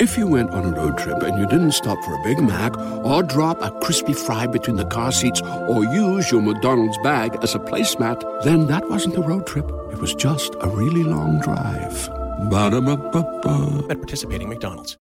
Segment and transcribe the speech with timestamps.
[0.00, 2.74] If you went on a road trip and you didn't stop for a Big Mac
[3.04, 7.54] or drop a crispy fry between the car seats or use your McDonald's bag as
[7.54, 9.66] a placemat, then that wasn't a road trip.
[9.92, 12.08] It was just a really long drive.
[12.48, 13.88] Ba-da-ba-ba-ba.
[13.90, 14.96] at participating McDonald's.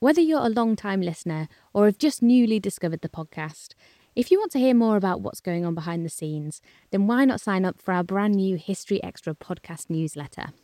[0.00, 3.74] Whether you're a long time listener or have just newly discovered the podcast,
[4.16, 6.62] if you want to hear more about what's going on behind the scenes,
[6.92, 10.54] then why not sign up for our brand new History Extra podcast newsletter?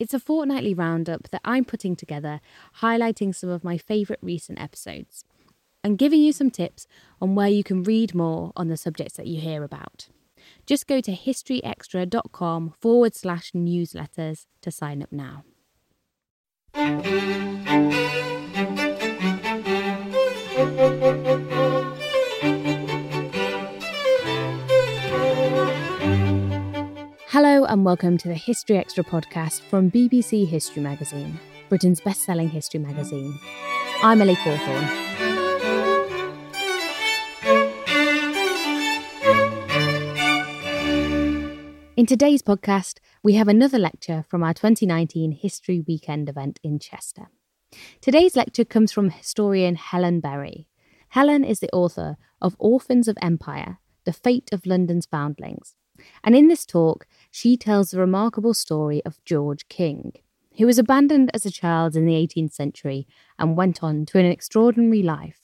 [0.00, 2.40] It's a fortnightly roundup that I'm putting together,
[2.80, 5.26] highlighting some of my favourite recent episodes
[5.84, 6.86] and giving you some tips
[7.20, 10.08] on where you can read more on the subjects that you hear about.
[10.64, 15.44] Just go to historyextra.com forward slash newsletters to sign up now.
[27.70, 32.80] And welcome to the History Extra podcast from BBC History Magazine, Britain's best selling history
[32.80, 33.38] magazine.
[34.02, 34.88] I'm Ellie Cawthorne.
[41.96, 47.28] In today's podcast, we have another lecture from our 2019 History Weekend event in Chester.
[48.00, 50.66] Today's lecture comes from historian Helen Berry.
[51.10, 55.76] Helen is the author of Orphans of Empire The Fate of London's Foundlings.
[56.24, 60.12] And in this talk, she tells the remarkable story of George King,
[60.58, 63.06] who was abandoned as a child in the 18th century
[63.38, 65.40] and went on to an extraordinary life.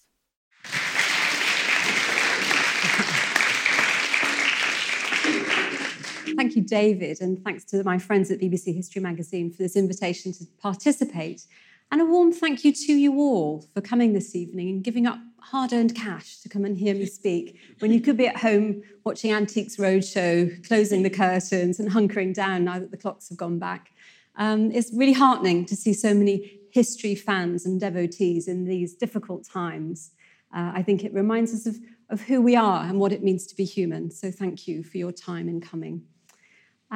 [6.37, 10.33] Thank you, David, and thanks to my friends at BBC History Magazine for this invitation
[10.35, 11.47] to participate.
[11.93, 15.19] And a warm thank you to you all for coming this evening and giving up
[15.39, 18.83] hard earned cash to come and hear me speak when you could be at home
[19.05, 23.61] watching Antiques Roadshow, closing the curtains and hunkering down now that the clocks have gone
[23.61, 23.93] back.
[24.35, 29.49] Um, it's really heartening to see so many history fans and devotees in these difficult
[29.49, 30.11] times.
[30.55, 31.77] Uh, I think it reminds us of,
[32.11, 34.11] of who we are and what it means to be human.
[34.11, 36.03] So thank you for your time in coming.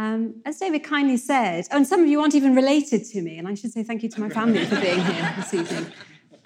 [0.00, 3.46] Um, as David kindly said, and some of you aren't even related to me, and
[3.46, 5.92] I should say thank you to my family for being here this evening.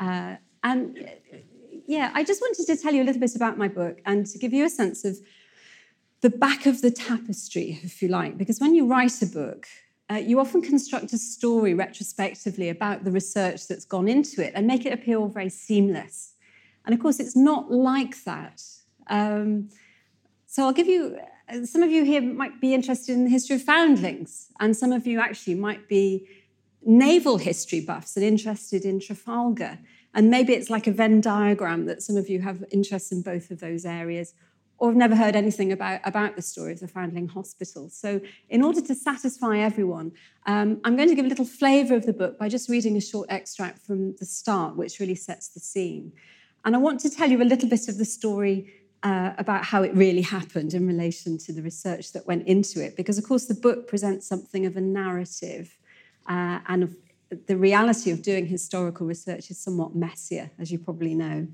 [0.00, 0.34] Uh,
[0.64, 1.08] and
[1.86, 4.38] yeah, I just wanted to tell you a little bit about my book and to
[4.38, 5.18] give you a sense of
[6.20, 9.68] the back of the tapestry, if you like, because when you write a book,
[10.10, 14.66] uh, you often construct a story retrospectively about the research that's gone into it and
[14.66, 16.32] make it appear all very seamless.
[16.86, 18.60] And of course, it's not like that.
[19.06, 19.68] Um,
[20.54, 21.18] so I'll give you
[21.64, 25.04] some of you here might be interested in the history of foundlings, and some of
[25.04, 26.28] you actually might be
[26.80, 29.80] naval history buffs and interested in Trafalgar.
[30.14, 33.50] And maybe it's like a Venn diagram that some of you have interest in both
[33.50, 34.32] of those areas,
[34.78, 37.88] or have never heard anything about, about the story of the Foundling Hospital.
[37.88, 40.12] So, in order to satisfy everyone,
[40.46, 43.00] um, I'm going to give a little flavour of the book by just reading a
[43.00, 46.12] short extract from the start, which really sets the scene.
[46.64, 49.82] And I want to tell you a little bit of the story uh, about how
[49.82, 52.96] it really happened in relation to the research that went into it.
[52.96, 55.76] Because, of course, the book presents something of a narrative,
[56.26, 56.96] uh, and of,
[57.46, 61.46] the reality of doing historical research is somewhat messier, as you probably know.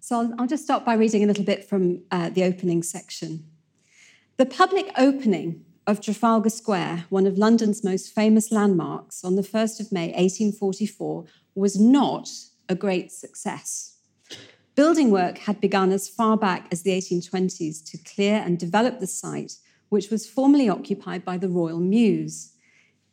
[0.00, 3.44] So I'll, I'll just start by reading a little bit from uh, the opening section.
[4.36, 9.80] The public opening of Trafalgar Square, one of London's most famous landmarks, on the 1st
[9.80, 11.24] of May 1844,
[11.54, 12.28] was not
[12.68, 13.95] a great success.
[14.76, 19.06] Building work had begun as far back as the 1820s to clear and develop the
[19.06, 19.54] site,
[19.88, 22.52] which was formerly occupied by the Royal Mews.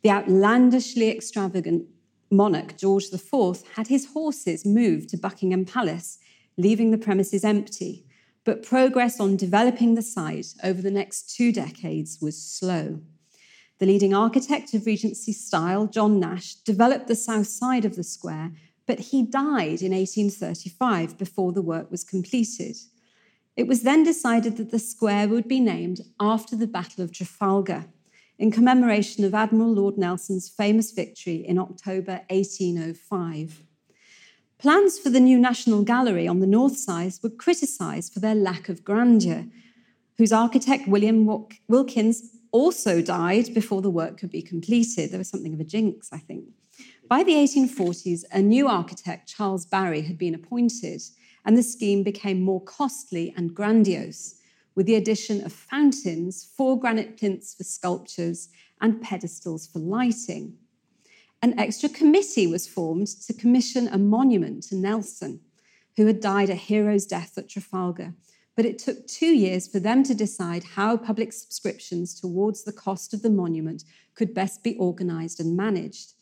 [0.02, 1.86] The outlandishly extravagant
[2.30, 6.18] monarch, George IV, had his horses moved to Buckingham Palace,
[6.58, 8.04] leaving the premises empty.
[8.44, 13.00] But progress on developing the site over the next two decades was slow.
[13.78, 18.52] The leading architect of Regency style, John Nash, developed the south side of the square
[18.86, 22.76] but he died in 1835 before the work was completed.
[23.56, 27.86] It was then decided that the square would be named after the Battle of Trafalgar
[28.38, 33.62] in commemoration of Admiral Lord Nelson's famous victory in October 1805.
[34.58, 38.68] Plans for the new National Gallery on the north side were criticised for their lack
[38.68, 39.46] of grandeur,
[40.16, 41.28] whose architect William
[41.68, 45.10] Wilkins also died before the work could be completed.
[45.10, 46.46] There was something of a jinx, I think.
[47.06, 51.02] By the 1840s, a new architect, Charles Barry, had been appointed,
[51.44, 54.36] and the scheme became more costly and grandiose,
[54.74, 58.48] with the addition of fountains, four granite plinths for sculptures,
[58.80, 60.56] and pedestals for lighting.
[61.42, 65.40] An extra committee was formed to commission a monument to Nelson,
[65.96, 68.14] who had died a hero's death at Trafalgar.
[68.56, 73.12] But it took two years for them to decide how public subscriptions towards the cost
[73.12, 73.84] of the monument
[74.14, 76.14] could best be organised and managed.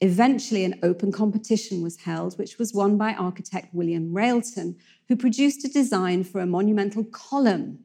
[0.00, 4.76] Eventually, an open competition was held, which was won by architect William Railton,
[5.08, 7.78] who produced a design for a monumental column,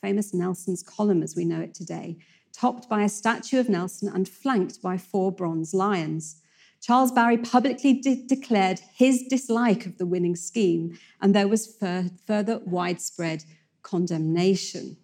[0.00, 2.16] famous Nelson's column as we know it today,
[2.52, 6.40] topped by a statue of Nelson and flanked by four bronze lions.
[6.80, 12.10] Charles Barry publicly de- declared his dislike of the winning scheme, and there was fur-
[12.26, 13.44] further widespread
[13.82, 14.96] condemnation.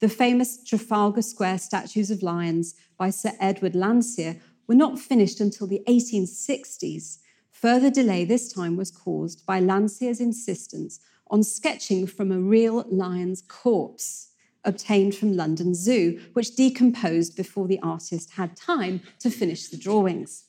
[0.00, 5.66] The famous Trafalgar Square statues of lions by Sir Edward Landseer were not finished until
[5.66, 7.18] the 1860s.
[7.50, 13.42] Further delay this time was caused by Landseer's insistence on sketching from a real lion's
[13.42, 14.28] corpse
[14.64, 20.44] obtained from London Zoo, which decomposed before the artist had time to finish the drawings.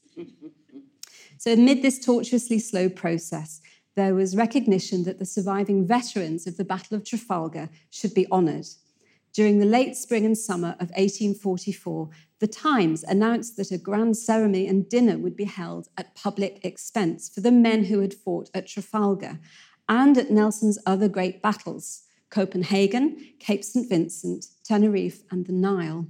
[1.38, 3.62] so, amid this tortuously slow process,
[3.96, 8.68] there was recognition that the surviving veterans of the Battle of Trafalgar should be honoured.
[9.36, 12.10] During the late spring and summer of 1844,
[12.40, 17.28] the Times announced that a grand ceremony and dinner would be held at public expense
[17.28, 19.40] for the men who had fought at Trafalgar
[19.90, 23.90] and at Nelson's other great battles Copenhagen, Cape St.
[23.90, 26.08] Vincent, Tenerife, and the Nile.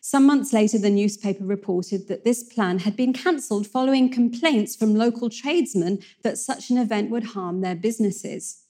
[0.00, 4.94] Some months later, the newspaper reported that this plan had been cancelled following complaints from
[4.94, 8.63] local tradesmen that such an event would harm their businesses.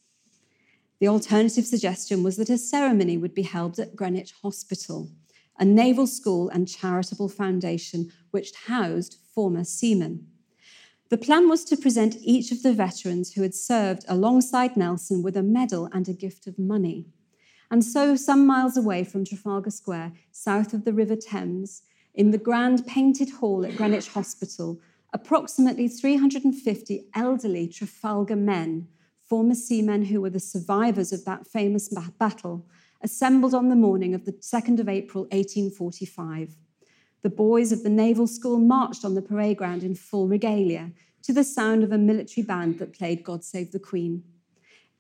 [1.04, 5.10] The alternative suggestion was that a ceremony would be held at Greenwich Hospital,
[5.58, 10.26] a naval school and charitable foundation which housed former seamen.
[11.10, 15.36] The plan was to present each of the veterans who had served alongside Nelson with
[15.36, 17.04] a medal and a gift of money.
[17.70, 21.82] And so, some miles away from Trafalgar Square, south of the River Thames,
[22.14, 24.80] in the grand painted hall at Greenwich Hospital,
[25.12, 28.88] approximately 350 elderly Trafalgar men
[29.28, 31.88] former seamen who were the survivors of that famous
[32.18, 32.66] battle,
[33.02, 36.56] assembled on the morning of the 2nd of April 1845.
[37.22, 40.92] The boys of the naval school marched on the parade ground in full regalia
[41.22, 44.22] to the sound of a military band that played God Save the Queen.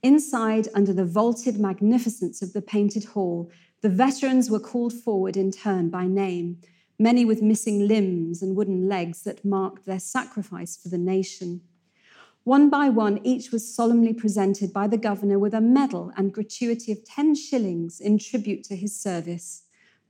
[0.02, 3.50] Inside, under the vaulted magnificence of the painted hall,
[3.82, 6.58] the veterans were called forward in turn by name,
[6.98, 11.60] many with missing limbs and wooden legs that marked their sacrifice for the nation.
[12.44, 16.92] One by one, each was solemnly presented by the governor with a medal and gratuity
[16.92, 19.62] of 10 shillings in tribute to his service.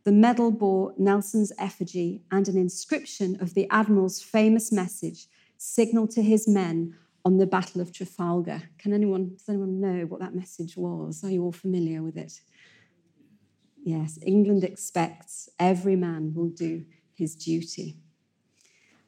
[0.03, 6.23] The medal bore Nelson's effigy and an inscription of the admiral's famous message, signaled to
[6.23, 8.63] his men on the Battle of Trafalgar.
[8.79, 11.23] Can anyone, does anyone know what that message was?
[11.23, 12.41] Are you all familiar with it?
[13.85, 17.99] Yes, England expects every man will do his duty.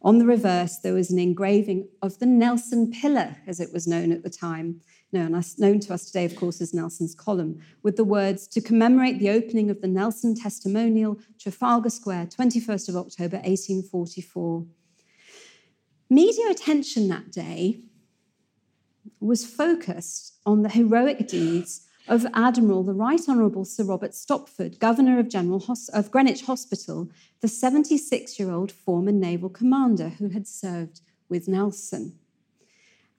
[0.06, 4.12] On the reverse, there was an engraving of the Nelson Pillar, as it was known
[4.12, 8.04] at the time, known, known to us today, of course, as Nelson's Column, with the
[8.04, 14.64] words to commemorate the opening of the Nelson Testimonial, Trafalgar Square, 21st of October, 1844.
[16.08, 17.80] Media attention that day
[19.18, 25.18] was focused on the heroic deeds of Admiral the Right Honourable Sir Robert Stopford, Governor
[25.18, 27.10] of, General Hos- of Greenwich Hospital,
[27.40, 32.18] the 76 year old former naval commander who had served with Nelson.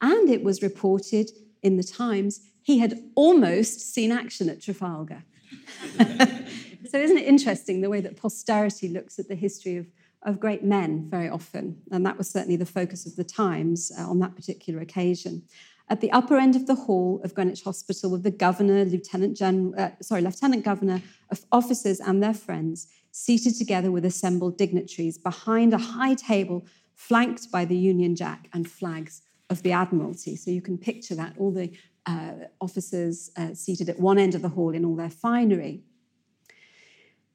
[0.02, 5.24] And it was reported in the Times he had almost seen action at Trafalgar.
[5.98, 9.88] so, isn't it interesting the way that posterity looks at the history of,
[10.24, 11.82] of great men very often?
[11.92, 15.44] And that was certainly the focus of the Times uh, on that particular occasion.
[15.90, 19.74] At the upper end of the hall of Greenwich Hospital were the governor, lieutenant general,
[19.78, 21.02] uh, sorry, lieutenant governor,
[21.32, 26.66] of officers and their friends, seated together with assembled dignitaries behind a high table
[26.96, 30.36] flanked by the Union Jack and flags of the Admiralty.
[30.36, 31.72] So you can picture that, all the
[32.06, 35.84] uh, officers uh, seated at one end of the hall in all their finery.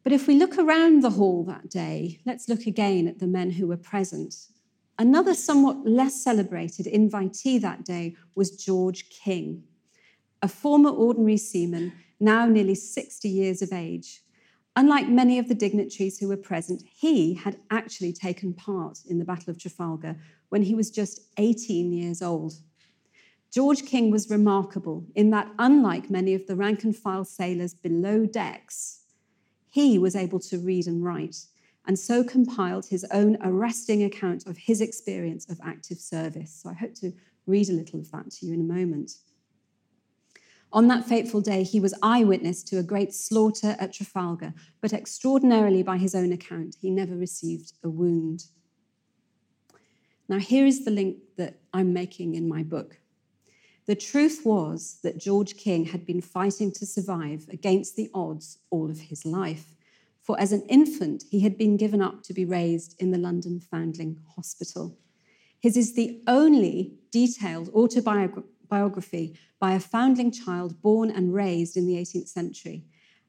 [0.03, 3.51] But if we look around the hall that day, let's look again at the men
[3.53, 4.35] who were present
[4.99, 9.65] Another somewhat less celebrated invitee that day was George King.
[10.43, 14.23] a former ordinary seaman, now nearly 60 years of age.
[14.75, 19.25] Unlike many of the dignitaries who were present, he had actually taken part in the
[19.25, 20.17] Battle of Trafalgar
[20.49, 22.55] when he was just 18 years old.
[23.53, 28.25] George King was remarkable in that, unlike many of the rank and file sailors below
[28.25, 29.03] decks,
[29.69, 31.37] he was able to read and write,
[31.87, 36.61] and so compiled his own arresting account of his experience of active service.
[36.63, 37.13] So I hope to
[37.47, 39.13] read a little of that to you in a moment.
[40.73, 45.83] On that fateful day, he was eyewitness to a great slaughter at Trafalgar, but extraordinarily,
[45.83, 48.47] by his own account, he never received a wound.
[50.29, 52.97] Now, here is the link that I'm making in my book.
[53.85, 58.91] The truth was that George King had been fighting to survive against the odds all
[58.91, 59.75] of his life.
[60.23, 63.59] For as an infant, he had been given up to be raised in the London
[63.59, 64.97] Foundling Hospital.
[65.59, 71.95] His is the only detailed autobiography by a foundling child born and raised in the
[71.95, 72.85] 18th century,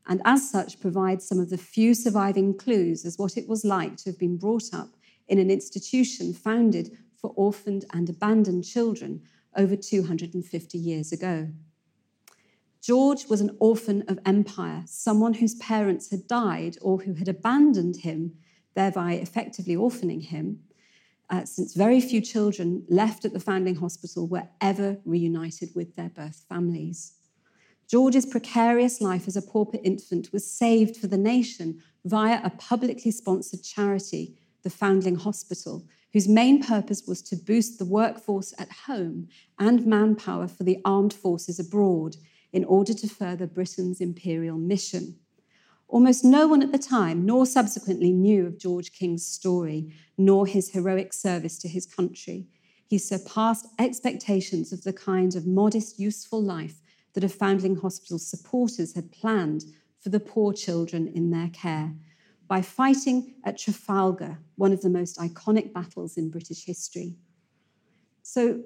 [0.08, 3.98] and as such provides some of the few surviving clues as what it was like
[3.98, 4.90] to have been brought up
[5.28, 9.22] in an institution founded for orphaned and abandoned children
[9.56, 11.50] over 250 years ago.
[12.84, 17.96] George was an orphan of empire, someone whose parents had died or who had abandoned
[17.96, 18.34] him,
[18.76, 20.60] thereby effectively orphaning him,
[21.30, 26.10] uh, since very few children left at the Foundling Hospital were ever reunited with their
[26.10, 27.14] birth families.
[27.88, 33.12] George's precarious life as a pauper infant was saved for the nation via a publicly
[33.12, 39.30] sponsored charity, the Foundling Hospital, whose main purpose was to boost the workforce at home
[39.58, 42.18] and manpower for the armed forces abroad
[42.54, 45.16] in order to further Britain's imperial mission.
[45.88, 50.72] Almost no one at the time, nor subsequently, knew of George King's story, nor his
[50.72, 52.48] heroic service to his country.
[52.88, 56.80] He surpassed expectations of the kind of modest, useful life
[57.14, 59.66] that a Foundling Hospital supporters had planned
[60.00, 61.94] for the poor children in their care
[62.48, 67.16] by fighting at Trafalgar, one of the most iconic battles in British history.
[68.22, 68.62] So,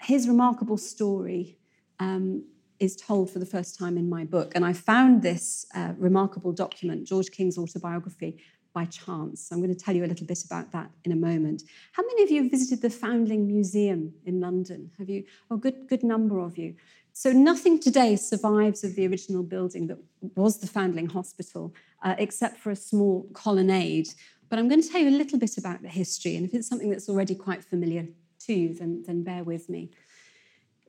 [0.00, 1.58] his remarkable story
[2.00, 2.44] um,
[2.80, 4.52] is told for the first time in my book.
[4.54, 8.38] And I found this uh, remarkable document, George King's autobiography,
[8.74, 9.52] by chance.
[9.52, 11.62] I'm going to tell you a little bit about that in a moment.
[11.92, 14.90] How many of you have visited the Foundling Museum in London?
[14.98, 15.24] Have you?
[15.50, 16.74] Oh, good, good number of you.
[17.12, 19.98] So nothing today survives of the original building that
[20.34, 24.08] was the Foundling Hospital, uh, except for a small colonnade.
[24.48, 26.68] But I'm going to tell you a little bit about the history, and if it's
[26.68, 28.08] something that's already quite familiar
[28.40, 29.90] to you, then, then bear with me.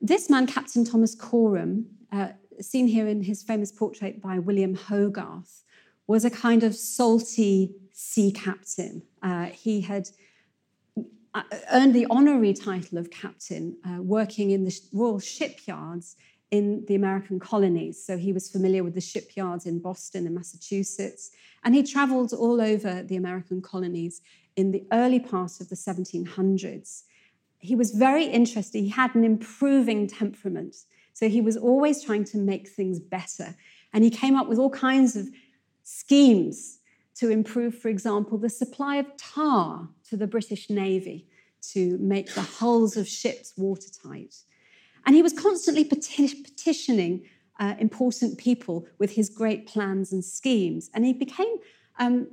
[0.00, 2.28] This man, Captain Thomas Coram, uh,
[2.60, 5.64] seen here in his famous portrait by William Hogarth,
[6.06, 9.02] was a kind of salty sea captain.
[9.22, 10.08] Uh, he had
[11.34, 16.16] uh, earned the honorary title of captain uh, working in the royal shipyards
[16.50, 18.02] in the American colonies.
[18.02, 21.30] So he was familiar with the shipyards in Boston and Massachusetts.
[21.64, 24.22] And he traveled all over the American colonies
[24.54, 27.02] in the early part of the 1700s.
[27.58, 28.80] He was very interested.
[28.80, 30.76] He had an improving temperament.
[31.12, 33.56] So he was always trying to make things better.
[33.92, 35.28] And he came up with all kinds of
[35.82, 36.78] schemes
[37.16, 41.26] to improve, for example, the supply of tar to the British Navy
[41.72, 44.34] to make the hulls of ships watertight.
[45.06, 47.24] And he was constantly peti- petitioning
[47.58, 50.90] uh, important people with his great plans and schemes.
[50.92, 51.56] And he became
[51.98, 52.28] um,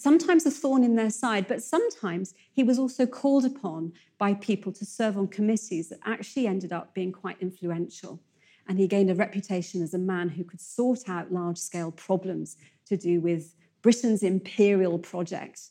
[0.00, 4.72] sometimes a thorn in their side, but sometimes he was also called upon by people
[4.72, 8.20] to serve on committees that actually ended up being quite influential.
[8.68, 12.56] And he gained a reputation as a man who could sort out large scale problems
[12.86, 15.70] to do with Britain's imperial project.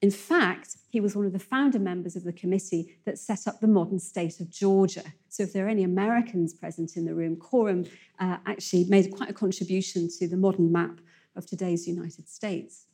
[0.00, 3.60] In fact, he was one of the founder members of the committee that set up
[3.60, 5.04] the modern state of Georgia.
[5.28, 7.84] So, if there are any Americans present in the room, Coram
[8.18, 11.00] uh, actually made quite a contribution to the modern map
[11.36, 12.86] of today's United States.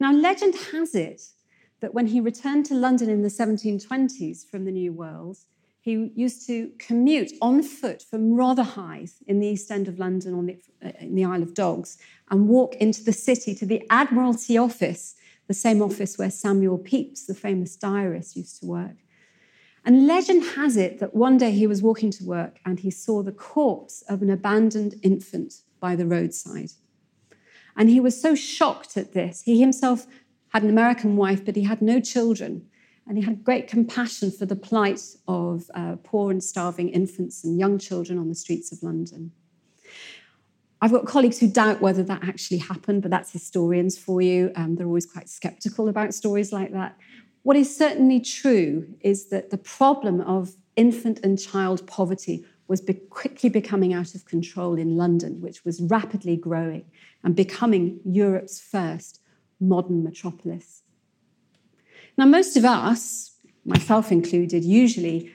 [0.00, 1.22] Now, legend has it
[1.80, 5.38] that when he returned to London in the 1720s from the New World,
[5.80, 10.46] he used to commute on foot from Rotherhithe in the east end of London on
[10.46, 11.98] the, uh, in the Isle of Dogs
[12.30, 15.14] and walk into the city to the Admiralty office,
[15.46, 18.96] the same office where Samuel Pepys, the famous diarist, used to work.
[19.84, 23.22] And legend has it that one day he was walking to work and he saw
[23.22, 26.70] the corpse of an abandoned infant by the roadside.
[27.76, 29.42] And he was so shocked at this.
[29.42, 30.06] He himself
[30.52, 32.66] had an American wife, but he had no children.
[33.06, 37.58] And he had great compassion for the plight of uh, poor and starving infants and
[37.58, 39.32] young children on the streets of London.
[40.80, 44.52] I've got colleagues who doubt whether that actually happened, but that's historians for you.
[44.54, 46.98] Um, they're always quite skeptical about stories like that.
[47.42, 52.94] What is certainly true is that the problem of infant and child poverty was be-
[52.94, 56.84] quickly becoming out of control in London, which was rapidly growing
[57.22, 59.20] and becoming Europe's first
[59.60, 60.82] modern metropolis.
[62.16, 63.32] Now, most of us,
[63.64, 65.32] myself included, usually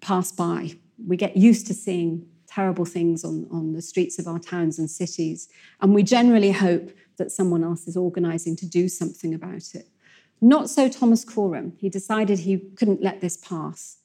[0.00, 0.76] pass by.
[1.06, 4.90] We get used to seeing terrible things on, on the streets of our towns and
[4.90, 5.48] cities,
[5.80, 9.88] and we generally hope that someone else is organizing to do something about it.
[10.40, 11.72] Not so Thomas Coram.
[11.78, 13.98] He decided he couldn't let this pass.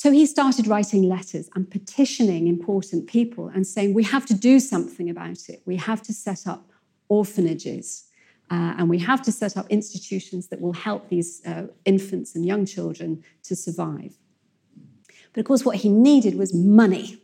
[0.00, 4.60] So he started writing letters and petitioning important people and saying, We have to do
[4.60, 5.60] something about it.
[5.66, 6.70] We have to set up
[7.08, 8.04] orphanages
[8.48, 12.46] uh, and we have to set up institutions that will help these uh, infants and
[12.46, 14.14] young children to survive.
[15.32, 17.20] But of course, what he needed was money.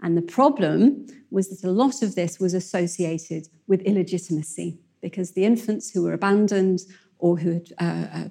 [0.00, 5.44] And the problem was that a lot of this was associated with illegitimacy because the
[5.44, 6.80] infants who were abandoned
[7.22, 8.28] or who had, uh, uh,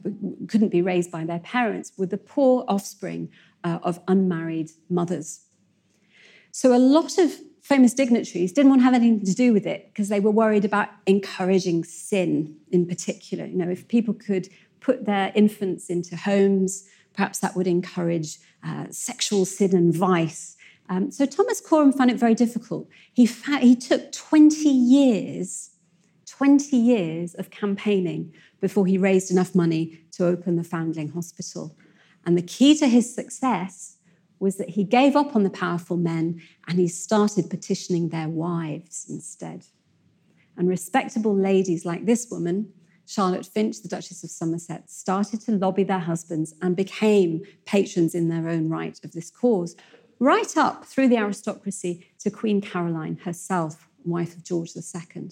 [0.47, 3.29] couldn't be raised by their parents were the poor offspring
[3.63, 5.41] uh, of unmarried mothers.
[6.51, 9.87] So a lot of famous dignitaries didn't want to have anything to do with it
[9.93, 13.45] because they were worried about encouraging sin in particular.
[13.45, 14.49] You know, if people could
[14.79, 20.57] put their infants into homes, perhaps that would encourage uh, sexual sin and vice.
[20.89, 22.89] Um, so Thomas Coram found it very difficult.
[23.13, 23.25] He,
[23.61, 25.71] he took 20 years,
[26.25, 31.75] 20 years of campaigning before he raised enough money to open the Foundling Hospital.
[32.25, 33.97] And the key to his success
[34.39, 39.05] was that he gave up on the powerful men and he started petitioning their wives
[39.09, 39.65] instead.
[40.57, 42.73] And respectable ladies like this woman,
[43.05, 48.29] Charlotte Finch, the Duchess of Somerset, started to lobby their husbands and became patrons in
[48.29, 49.75] their own right of this cause,
[50.19, 55.29] right up through the aristocracy to Queen Caroline herself, wife of George II.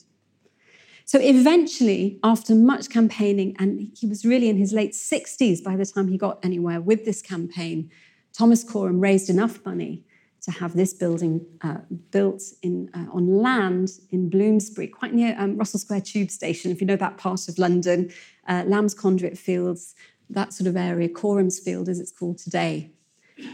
[1.10, 5.84] So eventually, after much campaigning, and he was really in his late 60s by the
[5.84, 7.90] time he got anywhere with this campaign,
[8.32, 10.04] Thomas Coram raised enough money
[10.42, 11.80] to have this building uh,
[12.12, 16.80] built in, uh, on land in Bloomsbury, quite near um, Russell Square Tube Station, if
[16.80, 18.12] you know that part of London,
[18.48, 19.96] uh, Lamb's Conduit Fields,
[20.30, 22.92] that sort of area, Coram's Field as it's called today.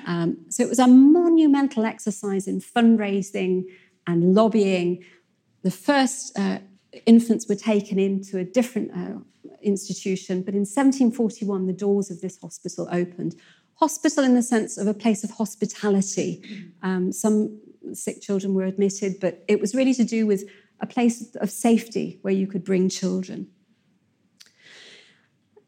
[0.05, 3.63] Um, so it was a monumental exercise in fundraising
[4.05, 5.05] and lobbying.
[5.61, 6.59] The first uh,
[7.05, 9.19] infants were taken into a different uh,
[9.61, 13.35] institution, but in 1741, the doors of this hospital opened.
[13.75, 16.41] Hospital in the sense of a place of hospitality.
[16.81, 17.59] Um, some
[17.93, 20.43] sick children were admitted, but it was really to do with
[20.79, 23.47] a place of safety where you could bring children.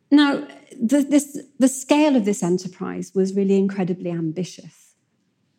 [0.09, 0.47] Now,
[0.79, 4.95] the, this, the scale of this enterprise was really incredibly ambitious,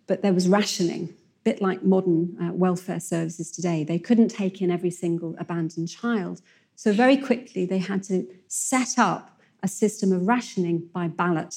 [0.07, 1.15] but there was rationing
[1.49, 3.83] bit like modern uh, welfare services today.
[3.83, 6.43] They couldn't take in every single abandoned child.
[6.77, 11.55] So, very quickly, they had to set up a system of rationing by ballot.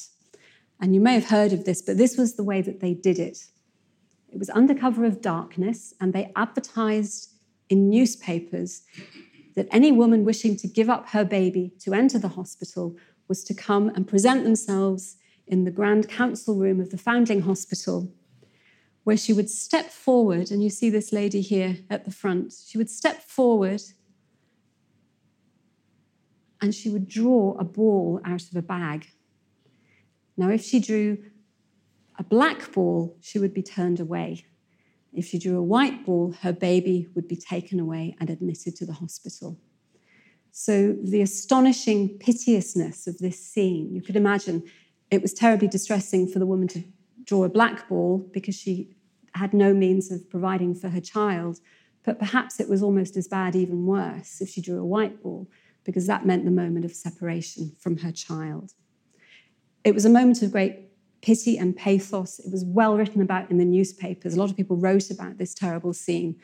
[0.80, 3.20] And you may have heard of this, but this was the way that they did
[3.20, 3.38] it.
[4.34, 7.34] It was under cover of darkness, and they advertised
[7.68, 8.84] in newspapers
[9.56, 12.96] that any woman wishing to give up her baby to enter the hospital
[13.28, 18.10] was to come and present themselves in the grand council room of the Foundling Hospital
[19.04, 22.54] where she would step forward, and you see this lady here at the front.
[22.66, 23.82] She would step forward
[26.62, 29.08] and she would draw a ball out of a bag.
[30.38, 31.18] Now, if she drew
[32.20, 34.46] a black ball, she would be turned away.
[35.12, 38.86] If she drew a white ball, her baby would be taken away and admitted to
[38.86, 39.58] the hospital.
[40.52, 44.64] So, the astonishing piteousness of this scene, you could imagine
[45.10, 46.84] it was terribly distressing for the woman to
[47.32, 48.94] draw a black ball because she
[49.36, 51.62] had no means of providing for her child.
[52.04, 55.48] But perhaps it was almost as bad, even worse, if she drew a white ball,
[55.86, 58.74] because that meant the moment of separation from her child.
[59.86, 60.76] It was a moment of great
[61.22, 62.40] pity and pathos.
[62.40, 64.34] It was well written about in the newspapers.
[64.34, 66.36] A lot of people wrote about this terrible scene.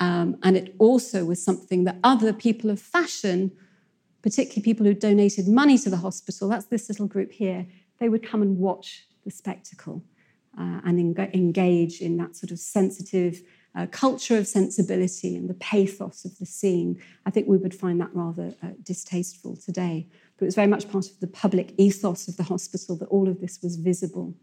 [0.00, 3.52] Um, and it also was something that other people of fashion,
[4.22, 7.64] particularly people who donated money to the hospital, that's this little group here,
[8.00, 10.02] they would come and watch the spectacle
[10.58, 13.42] uh, and en- engage in that sort of sensitive
[13.74, 18.00] uh, culture of sensibility and the pathos of the scene, I think we would find
[18.00, 20.06] that rather uh, distasteful today.
[20.36, 23.28] But it was very much part of the public ethos of the hospital that all
[23.28, 24.34] of this was visible.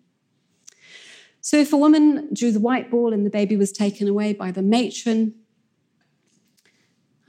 [1.42, 4.52] So if a woman drew the white ball and the baby was taken away by
[4.52, 5.36] the matron,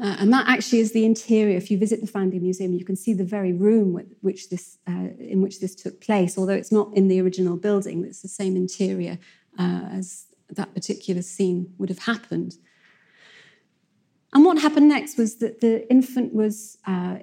[0.00, 1.56] uh, and that actually is the interior.
[1.56, 5.08] If you visit the Foundling Museum, you can see the very room which this, uh,
[5.18, 8.56] in which this took place, although it's not in the original building, it's the same
[8.56, 9.18] interior
[9.58, 12.54] uh, as that particular scene would have happened.
[14.32, 17.16] And what happened next was that the infant was, uh,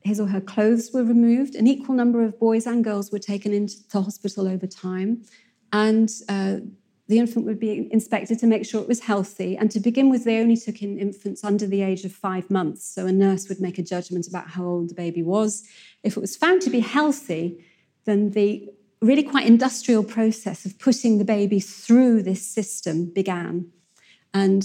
[0.00, 3.52] his or her clothes were removed, an equal number of boys and girls were taken
[3.52, 5.22] into the hospital over time,
[5.72, 6.56] and uh,
[7.08, 9.56] the infant would be inspected to make sure it was healthy.
[9.56, 12.84] And to begin with, they only took in infants under the age of five months.
[12.84, 15.64] So a nurse would make a judgment about how old the baby was.
[16.02, 17.64] If it was found to be healthy,
[18.04, 18.68] then the
[19.00, 23.70] really quite industrial process of putting the baby through this system began.
[24.34, 24.64] And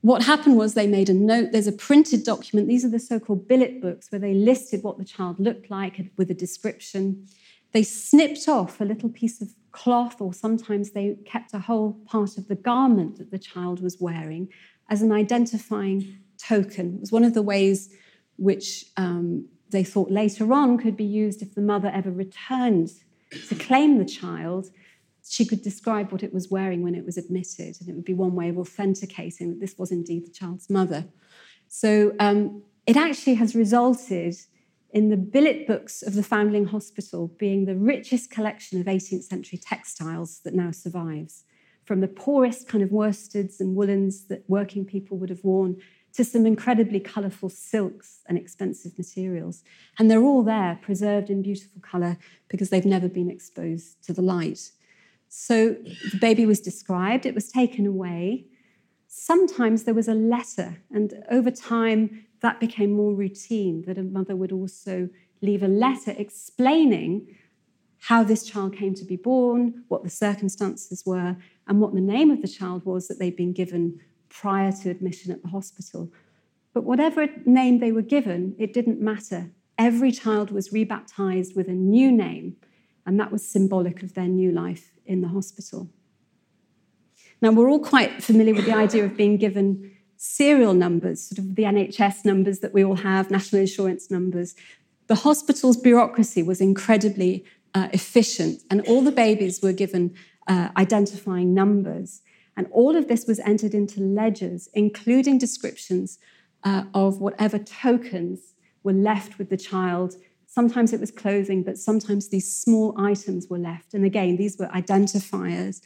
[0.00, 1.52] what happened was they made a note.
[1.52, 2.68] There's a printed document.
[2.68, 6.10] These are the so called billet books where they listed what the child looked like
[6.16, 7.28] with a description.
[7.74, 12.38] They snipped off a little piece of cloth, or sometimes they kept a whole part
[12.38, 14.48] of the garment that the child was wearing
[14.88, 16.94] as an identifying token.
[16.94, 17.92] It was one of the ways
[18.36, 22.92] which um, they thought later on could be used if the mother ever returned
[23.48, 24.70] to claim the child.
[25.28, 28.14] She could describe what it was wearing when it was admitted, and it would be
[28.14, 31.06] one way of authenticating that this was indeed the child's mother.
[31.66, 34.36] So um, it actually has resulted
[34.94, 39.58] in the billet books of the Foundling Hospital being the richest collection of 18th century
[39.58, 41.44] textiles that now survives,
[41.84, 45.76] from the poorest kind of worsteds and woolens that working people would have worn
[46.12, 49.64] to some incredibly colourful silks and expensive materials.
[49.98, 52.16] And they're all there, preserved in beautiful colour,
[52.48, 54.70] because they've never been exposed to the light.
[55.28, 55.70] So
[56.12, 58.46] the baby was described, it was taken away.
[59.16, 64.34] Sometimes there was a letter, and over time, that became more routine, that a mother
[64.34, 65.08] would also
[65.40, 67.28] leave a letter explaining
[68.00, 71.36] how this child came to be born, what the circumstances were,
[71.68, 75.30] and what the name of the child was that they'd been given prior to admission
[75.30, 76.10] at the hospital.
[76.72, 79.52] But whatever name they were given, it didn't matter.
[79.78, 82.56] Every child was rebaptized with a new name,
[83.06, 85.88] and that was symbolic of their new life in the hospital.
[87.42, 91.54] Now, we're all quite familiar with the idea of being given serial numbers, sort of
[91.54, 94.54] the NHS numbers that we all have, national insurance numbers.
[95.06, 97.44] The hospital's bureaucracy was incredibly
[97.74, 100.14] uh, efficient, and all the babies were given
[100.46, 102.22] uh, identifying numbers.
[102.56, 106.18] And all of this was entered into ledgers, including descriptions
[106.62, 110.14] uh, of whatever tokens were left with the child.
[110.46, 113.92] Sometimes it was clothing, but sometimes these small items were left.
[113.92, 115.80] And again, these were identifiers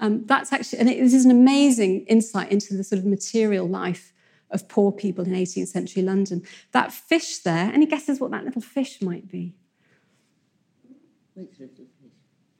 [0.00, 3.68] um, that's actually, and it, this is an amazing insight into the sort of material
[3.68, 4.12] life
[4.50, 6.42] of poor people in 18th century London.
[6.72, 9.54] That fish there, any guesses what that little fish might be?
[11.34, 12.12] Which little fish?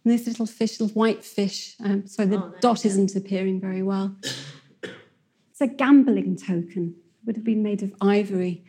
[0.05, 1.77] This little fish, little white fish.
[1.83, 4.17] Um, sorry, the oh, dot isn't appearing very well.
[4.83, 6.97] It's a gambling token.
[6.97, 8.65] It would have been made of ivory.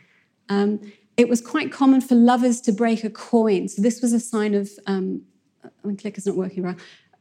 [0.50, 0.80] Um,
[1.18, 3.68] it was quite common for lovers to break a coin.
[3.68, 5.24] So this was a sign of, um,
[5.84, 6.76] my clicker's not working well,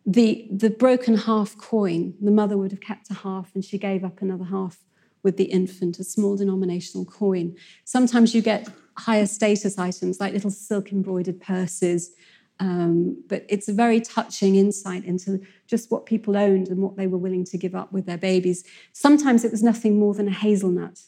[0.07, 4.05] the, the broken half coin, the mother would have kept a half and she gave
[4.05, 4.79] up another half
[5.23, 7.57] with the infant, a small denominational coin.
[7.85, 12.13] Sometimes you get higher status items like little silk embroidered purses,
[12.61, 17.07] um, but it's a very touching insight into just what people owned and what they
[17.07, 18.65] were willing to give up with their babies.
[18.93, 21.01] Sometimes it was nothing more than a hazelnut,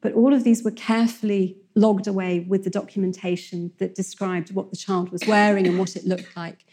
[0.00, 4.76] but all of these were carefully logged away with the documentation that described what the
[4.76, 6.64] child was wearing and what it looked like.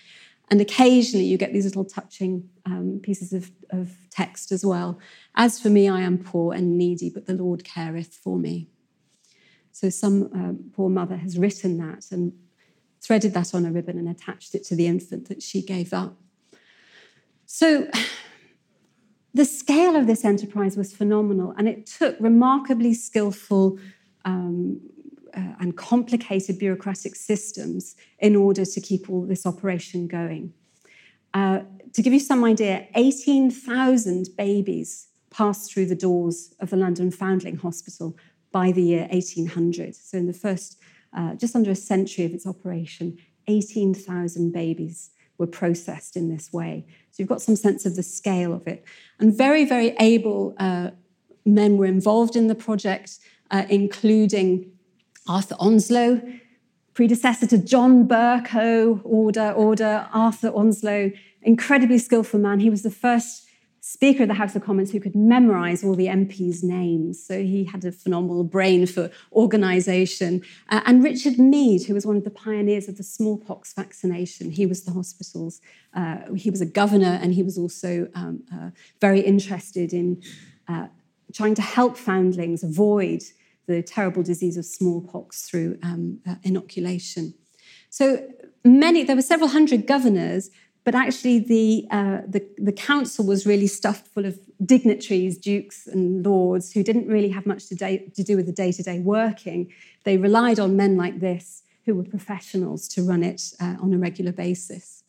[0.51, 4.99] And occasionally you get these little touching um, pieces of, of text as well.
[5.35, 8.67] As for me, I am poor and needy, but the Lord careth for me.
[9.71, 12.33] So some um, poor mother has written that and
[13.01, 16.17] threaded that on a ribbon and attached it to the infant that she gave up.
[17.45, 17.89] So
[19.33, 23.77] the scale of this enterprise was phenomenal, and it took remarkably skillful
[24.25, 24.81] um,
[25.35, 30.53] uh, and complicated bureaucratic systems in order to keep all this operation going.
[31.33, 31.61] Uh,
[31.93, 37.57] to give you some idea, 18,000 babies passed through the doors of the London Foundling
[37.57, 38.17] Hospital
[38.51, 39.95] by the year 1800.
[39.95, 40.79] So, in the first
[41.15, 46.85] uh, just under a century of its operation, 18,000 babies were processed in this way.
[47.11, 48.83] So, you've got some sense of the scale of it.
[49.19, 50.91] And very, very able uh,
[51.45, 53.19] men were involved in the project,
[53.51, 54.71] uh, including
[55.29, 56.21] Arthur Onslow,
[56.95, 61.11] predecessor to John Bercow, order, order, Arthur Onslow,
[61.43, 62.59] incredibly skillful man.
[62.59, 63.45] He was the first
[63.81, 67.25] Speaker of the House of Commons who could memorize all the MPs' names.
[67.25, 70.41] So he had a phenomenal brain for organization.
[70.67, 74.65] Uh, and Richard Mead, who was one of the pioneers of the smallpox vaccination, he
[74.65, 75.61] was the hospital's,
[75.93, 80.21] uh, he was a governor and he was also um, uh, very interested in
[80.67, 80.87] uh,
[81.33, 83.21] trying to help foundlings avoid
[83.69, 87.35] the terrible disease of smallpox through um, uh, inoculation.
[87.91, 88.27] So
[88.65, 90.49] many, there were several hundred governors,
[90.83, 96.25] but actually the, uh, the, the, council was really stuffed full of dignitaries, dukes and
[96.25, 98.99] lords, who didn't really have much to, day, to do with the day to day
[98.99, 99.71] working.
[100.03, 103.99] They relied on men like this, who were professionals, to run it uh, on a
[103.99, 105.03] regular basis.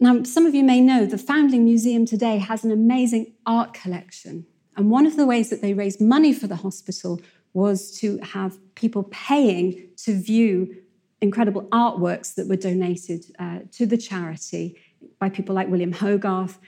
[0.00, 4.46] Now, some of you may know the Foundling Museum today has an amazing art collection.
[4.76, 7.20] And one of the ways that they raised money for the hospital
[7.52, 10.76] was to have people paying to view
[11.20, 14.76] incredible artworks that were donated uh, to the charity
[15.18, 16.58] by people like William Hogarth.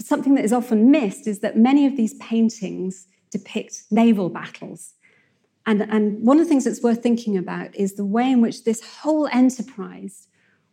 [0.00, 4.94] Something that is often missed is that many of these paintings depict naval battles.
[5.66, 8.64] And, and one of the things that's worth thinking about is the way in which
[8.64, 10.26] this whole enterprise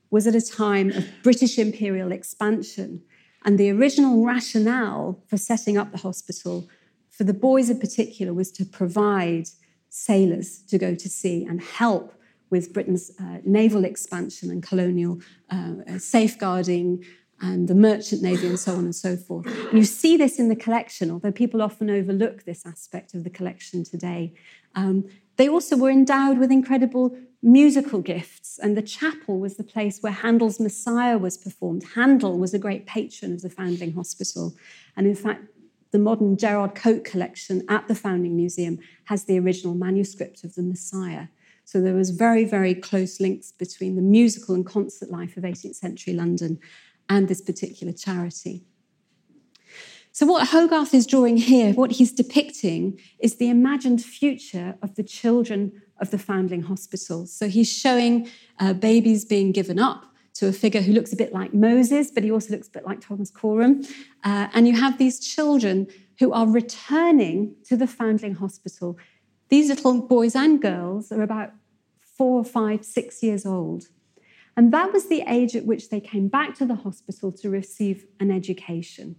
[0.10, 3.04] was at a time of British imperial expansion.
[3.46, 6.68] And the original rationale for setting up the hospital,
[7.10, 9.48] for the boys in particular, was to provide
[9.90, 12.14] sailors to go to sea and help
[12.50, 15.20] with Britain's uh, naval expansion and colonial
[15.50, 17.04] uh, safeguarding
[17.42, 19.46] and the merchant navy and so on and so forth.
[19.46, 23.30] And you see this in the collection, although people often overlook this aspect of the
[23.30, 24.34] collection today.
[24.76, 30.00] Um, they also were endowed with incredible musical gifts, and the chapel was the place
[30.02, 31.84] where Handel's Messiah was performed.
[31.96, 34.56] Handel was a great patron of the Foundling Hospital,
[34.96, 35.46] and in fact,
[35.92, 40.62] the modern Gerald Coke collection at the Foundling Museum has the original manuscript of the
[40.64, 41.28] Messiah.
[41.64, 45.76] So there was very, very close links between the musical and concert life of 18th
[45.76, 46.60] century London
[47.10, 48.66] and this particular charity.
[50.12, 55.04] So, what Hogarth is drawing here, what he's depicting, is the imagined future of the
[55.04, 57.26] children of the Foundling Hospital.
[57.26, 58.30] So, he's showing
[58.60, 60.06] uh, babies being given up
[60.36, 62.86] to a figure who looks a bit like Moses, but he also looks a bit
[62.86, 63.84] like Thomas Coram.
[64.24, 65.88] Uh, and you have these children
[66.20, 68.98] who are returning to the Foundling Hospital.
[69.50, 71.54] These little boys and girls are about
[72.00, 73.86] four, five, six years old.
[74.56, 78.06] And that was the age at which they came back to the hospital to receive
[78.20, 79.16] an education.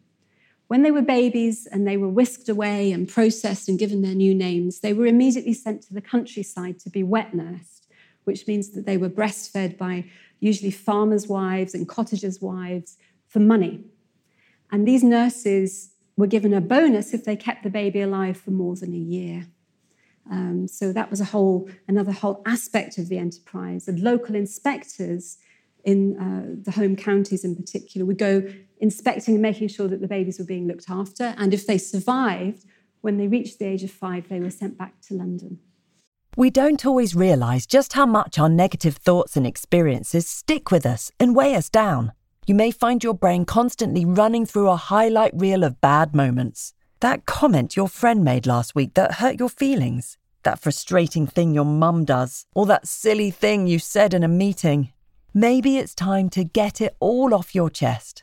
[0.68, 4.34] When they were babies and they were whisked away and processed and given their new
[4.34, 7.86] names, they were immediately sent to the countryside to be wet nursed,
[8.24, 10.04] which means that they were breastfed by
[10.40, 13.80] usually farmers' wives and cottagers' wives for money.
[14.70, 18.76] And these nurses were given a bonus if they kept the baby alive for more
[18.76, 19.46] than a year.
[20.30, 23.88] Um, so that was a whole another whole aspect of the enterprise.
[23.88, 25.38] And local inspectors
[25.84, 28.42] in uh, the home counties, in particular, would go
[28.80, 31.34] inspecting and making sure that the babies were being looked after.
[31.36, 32.64] And if they survived,
[33.00, 35.60] when they reached the age of five, they were sent back to London.
[36.36, 41.10] We don't always realise just how much our negative thoughts and experiences stick with us
[41.18, 42.12] and weigh us down.
[42.46, 46.74] You may find your brain constantly running through a highlight reel of bad moments.
[47.00, 51.64] That comment your friend made last week that hurt your feelings, that frustrating thing your
[51.64, 54.92] mum does, or that silly thing you said in a meeting.
[55.34, 58.22] Maybe it's time to get it all off your chest,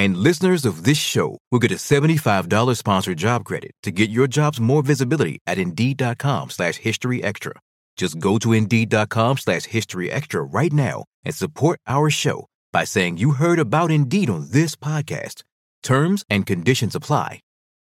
[0.00, 4.26] And listeners of this show will get a $75 sponsored job credit to get your
[4.26, 7.52] jobs more visibility at Indeed.com slash History Extra.
[7.98, 13.18] Just go to Indeed.com slash History Extra right now and support our show by saying
[13.18, 15.42] you heard about Indeed on this podcast.
[15.82, 17.40] Terms and conditions apply.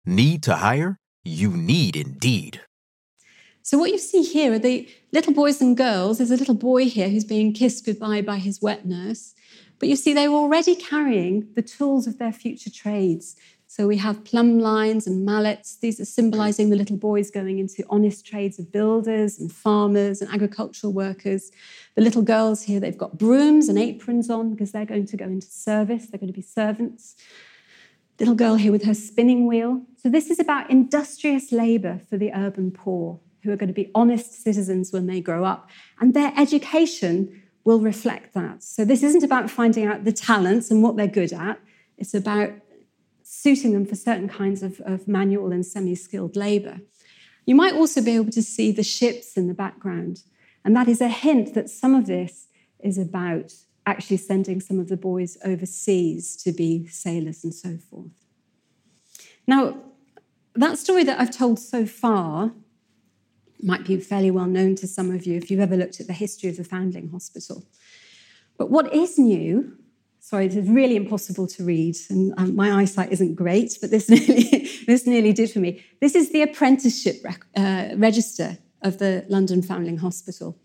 [0.06, 0.98] Need to hire?
[1.24, 2.62] You need Indeed.
[3.64, 6.20] So, what you see here are the little boys and girls.
[6.20, 9.34] There's a little boy here who's being kissed goodbye by his wet nurse.
[9.84, 13.36] But you see, they were already carrying the tools of their future trades.
[13.68, 15.76] So, we have plumb lines and mallets.
[15.76, 20.34] These are symbolizing the little boys going into honest trades of builders and farmers and
[20.34, 21.52] agricultural workers.
[21.96, 25.26] The little girls here, they've got brooms and aprons on because they're going to go
[25.26, 27.18] into service, they're going to be servants
[28.20, 29.82] little girl here with her spinning wheel.
[30.02, 33.92] So, this is about industrious labor for the urban poor who are going to be
[33.94, 35.70] honest citizens when they grow up.
[36.00, 38.64] And their education will reflect that.
[38.64, 41.60] So, this isn't about finding out the talents and what they're good at,
[41.98, 42.52] it's about
[43.24, 46.80] suiting them for certain kinds of, of manual and semi skilled labor.
[47.46, 50.24] You might also be able to see the ships in the background.
[50.64, 52.48] And that is a hint that some of this
[52.80, 53.54] is about
[53.86, 58.12] actually sending some of the boys overseas to be sailors and so forth.
[59.46, 59.78] Now,
[60.56, 62.54] that story that I've told so far
[63.64, 66.14] might be fairly well known to some of you if you've ever looked at the
[66.14, 67.64] history of the Foundling Hospital.
[68.58, 69.78] But what is new,
[70.20, 74.10] sorry, this is really impossible to read, and um, my eyesight isn't great, but this
[74.10, 75.84] nearly, this nearly did for me.
[76.02, 80.58] This is the apprenticeship rec- uh, register of the London Foundling Hospital.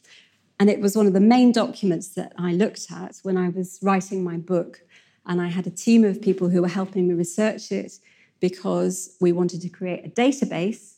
[0.60, 3.78] And it was one of the main documents that I looked at when I was
[3.80, 4.80] writing my book.
[5.24, 7.92] And I had a team of people who were helping me research it
[8.40, 10.97] because we wanted to create a database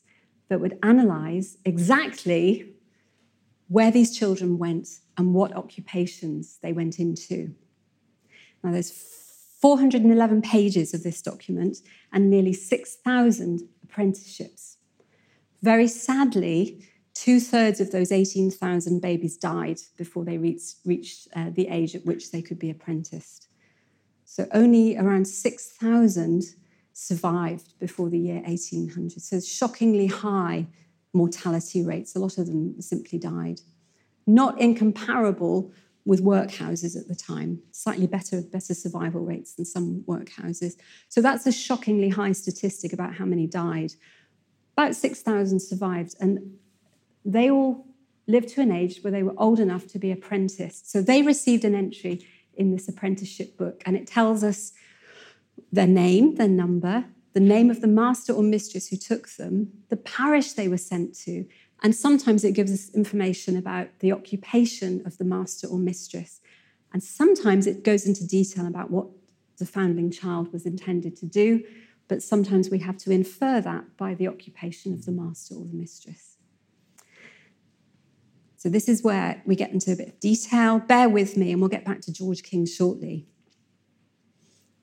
[0.50, 2.74] that would analyze exactly
[3.68, 7.54] where these children went and what occupations they went into.
[8.62, 11.78] Now, there's 411 pages of this document
[12.12, 14.76] and nearly 6,000 apprenticeships.
[15.62, 16.84] Very sadly,
[17.14, 22.06] Two thirds of those 18,000 babies died before they reached, reached uh, the age at
[22.06, 23.48] which they could be apprenticed.
[24.24, 26.44] So only around 6,000
[27.00, 29.22] survived before the year 1800.
[29.22, 30.66] So shockingly high
[31.14, 32.14] mortality rates.
[32.14, 33.62] A lot of them simply died.
[34.26, 35.72] Not incomparable
[36.04, 40.74] with workhouses at the time, slightly better, better survival rates than some workhouses.
[41.08, 43.94] So that's a shockingly high statistic about how many died.
[44.76, 46.58] About 6,000 survived, and
[47.24, 47.86] they all
[48.26, 50.90] lived to an age where they were old enough to be apprenticed.
[50.90, 54.72] So they received an entry in this apprenticeship book, and it tells us
[55.72, 59.96] their name, their number, the name of the master or mistress who took them, the
[59.96, 61.46] parish they were sent to,
[61.82, 66.40] and sometimes it gives us information about the occupation of the master or mistress.
[66.92, 69.06] And sometimes it goes into detail about what
[69.58, 71.62] the foundling child was intended to do,
[72.08, 75.76] but sometimes we have to infer that by the occupation of the master or the
[75.76, 76.36] mistress.
[78.56, 80.80] So this is where we get into a bit of detail.
[80.80, 83.26] Bear with me, and we'll get back to George King shortly.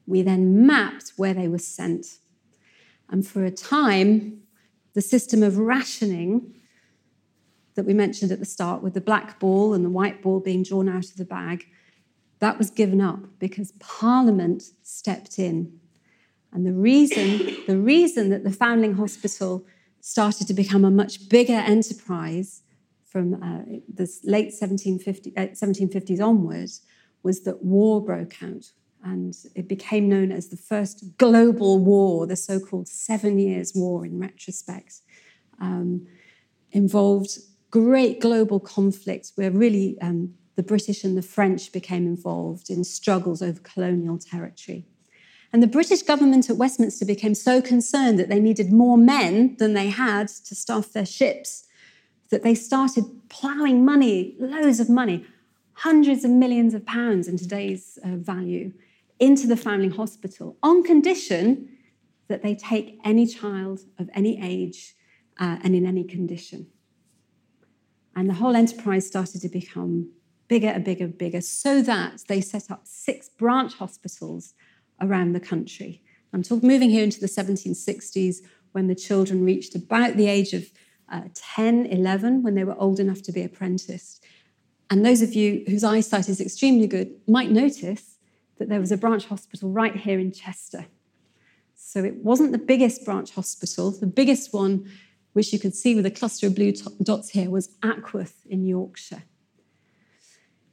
[0.07, 2.17] We then mapped where they were sent.
[3.09, 4.41] And for a time,
[4.93, 6.55] the system of rationing
[7.75, 10.63] that we mentioned at the start, with the black ball and the white ball being
[10.63, 11.67] drawn out of the bag,
[12.39, 15.79] that was given up because Parliament stepped in.
[16.51, 19.65] And the reason, the reason that the Foundling Hospital
[20.01, 22.63] started to become a much bigger enterprise
[23.05, 26.81] from uh, the late 1750, uh, 1750s onwards
[27.23, 28.71] was that war broke out.
[29.03, 34.05] And it became known as the first global war, the so called Seven Years' War
[34.05, 35.01] in retrospect.
[35.59, 36.07] Um,
[36.71, 37.39] involved
[37.71, 43.41] great global conflict where really um, the British and the French became involved in struggles
[43.41, 44.85] over colonial territory.
[45.53, 49.73] And the British government at Westminster became so concerned that they needed more men than
[49.73, 51.65] they had to staff their ships
[52.29, 55.25] that they started ploughing money, loads of money,
[55.73, 58.73] hundreds of millions of pounds in today's uh, value,
[59.19, 61.69] into the Foundling Hospital on condition
[62.27, 64.95] that they take any child of any age
[65.39, 66.67] uh, and in any condition.
[68.15, 70.11] And the whole enterprise started to become
[70.47, 74.53] bigger and bigger and bigger so that they set up six branch hospitals
[75.01, 76.01] around the country.
[76.33, 78.37] I'm talking moving here into the 1760s
[78.71, 80.65] when the children reached about the age of
[81.09, 84.23] uh, 10, 11, when they were old enough to be apprenticed.
[84.89, 88.06] And those of you whose eyesight is extremely good might notice
[88.59, 90.85] that there was a branch hospital right here in Chester.
[91.75, 93.91] So it wasn't the biggest branch hospital.
[93.91, 94.89] The biggest one,
[95.33, 99.23] which you could see with a cluster of blue dots here, was Ackworth in Yorkshire.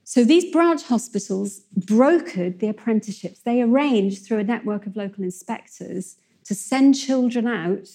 [0.02, 3.40] So these branch hospitals brokered the apprenticeships.
[3.40, 7.88] They arranged through a network of local inspectors to send children out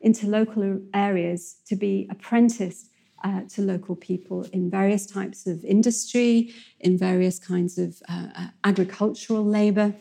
[0.00, 2.90] into local areas to be apprenticed
[3.24, 8.46] uh, to local people in various types of industry, in various kinds of uh, uh,
[8.62, 9.94] agricultural labour.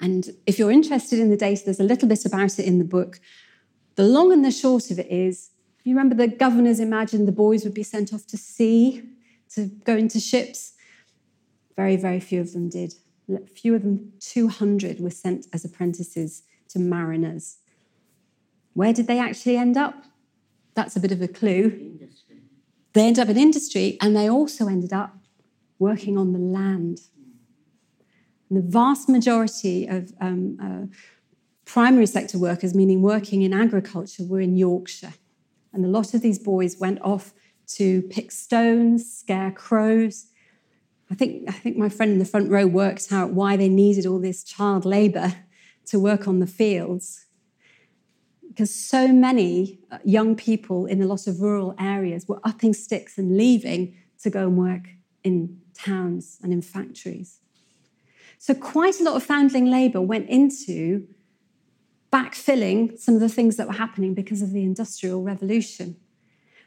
[0.00, 2.84] And if you're interested in the data, there's a little bit about it in the
[2.84, 3.18] book.
[3.96, 5.50] The long and the short of it is
[5.84, 9.02] you remember the governors imagined the boys would be sent off to sea
[9.54, 10.74] to go into ships?
[11.76, 12.94] Very, very few of them did.
[13.54, 17.58] Fewer than 200 were sent as apprentices to mariners.
[18.74, 20.04] Where did they actually end up?
[20.74, 21.64] That's a bit of a clue.
[21.64, 22.36] Industry.
[22.92, 25.16] They ended up in industry and they also ended up
[25.78, 27.00] working on the land.
[28.48, 30.94] And the vast majority of um, uh,
[31.64, 35.14] primary sector workers, meaning working in agriculture, were in Yorkshire.
[35.72, 37.32] And a lot of these boys went off
[37.74, 40.26] to pick stones, scare crows.
[41.10, 44.04] I think, I think my friend in the front row worked out why they needed
[44.04, 45.34] all this child labour
[45.86, 47.26] to work on the fields
[48.50, 53.16] because so many uh, young people in a lot of rural areas were upping sticks
[53.16, 54.88] and leaving to go and work
[55.22, 57.38] in towns and in factories.
[58.38, 61.06] So, quite a lot of foundling labour went into
[62.12, 65.96] backfilling some of the things that were happening because of the Industrial Revolution.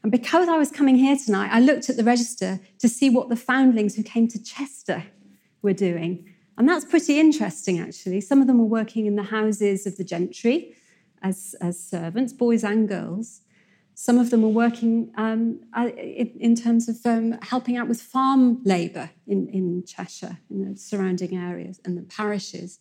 [0.04, 3.28] And because I was coming here tonight, I looked at the register to see what
[3.28, 5.04] the foundlings who came to Chester
[5.62, 6.34] were doing.
[6.58, 8.22] And that's pretty interesting, actually.
[8.22, 10.76] Some of them were working in the houses of the gentry
[11.24, 13.42] as, as servants, boys and girls.
[13.96, 18.62] Some of them were working um, uh, in terms of um, helping out with farm
[18.64, 22.80] labour in, in Cheshire, in the surrounding areas and the parishes.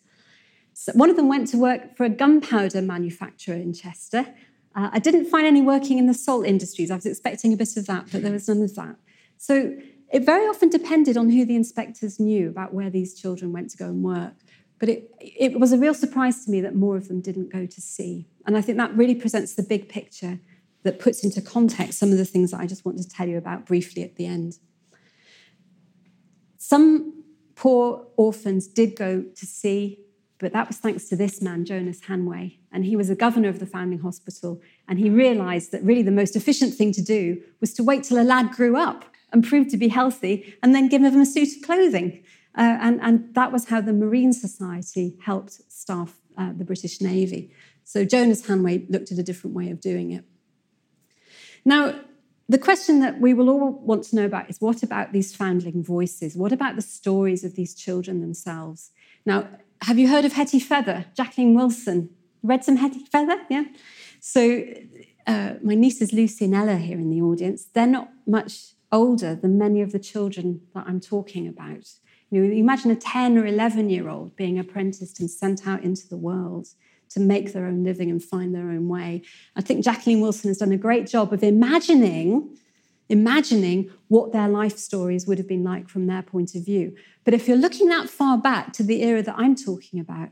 [0.72, 4.26] So one of them went to work for a gunpowder manufacturer in Chester.
[4.74, 6.90] Uh, I didn't find any working in the salt industries.
[6.90, 8.96] I was expecting a bit of that, but there was none of that.
[9.36, 9.76] So
[10.10, 13.76] it very often depended on who the inspectors knew about where these children went to
[13.76, 14.34] go and work.
[14.82, 17.66] But it, it was a real surprise to me that more of them didn't go
[17.66, 18.26] to sea.
[18.44, 20.40] And I think that really presents the big picture
[20.82, 23.38] that puts into context some of the things that I just want to tell you
[23.38, 24.58] about briefly at the end.
[26.58, 27.22] Some
[27.54, 30.00] poor orphans did go to sea,
[30.38, 32.58] but that was thanks to this man, Jonas Hanway.
[32.72, 34.60] And he was a governor of the foundling hospital.
[34.88, 38.20] And he realized that really the most efficient thing to do was to wait till
[38.20, 41.56] a lad grew up and proved to be healthy and then give him a suit
[41.56, 42.24] of clothing.
[42.56, 47.50] Uh, and, and, that was how the Marine Society helped staff uh, the British Navy.
[47.84, 50.24] So Jonas Hanway looked at a different way of doing it.
[51.64, 52.00] Now,
[52.48, 55.82] the question that we will all want to know about is what about these foundling
[55.82, 56.36] voices?
[56.36, 58.90] What about the stories of these children themselves?
[59.24, 59.48] Now,
[59.82, 62.10] have you heard of Hetty Feather, Jacqueline Wilson?
[62.42, 63.40] Read some Hetty Feather?
[63.48, 63.64] Yeah.
[64.20, 64.64] So,
[65.26, 69.56] uh, my nieces Lucy and Ella here in the audience, they're not much older than
[69.56, 71.88] many of the children that I'm talking about.
[72.32, 76.08] You know, imagine a 10 or 11 year old being apprenticed and sent out into
[76.08, 76.68] the world
[77.10, 79.20] to make their own living and find their own way.
[79.54, 82.56] I think Jacqueline Wilson has done a great job of imagining
[83.08, 86.96] imagining what their life stories would have been like from their point of view.
[87.24, 90.30] But if you're looking that far back to the era that I'm talking about,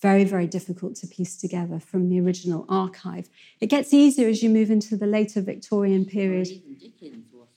[0.00, 3.28] very, very difficult to piece together from the original archive.
[3.60, 6.48] It gets easier as you move into the later Victorian period.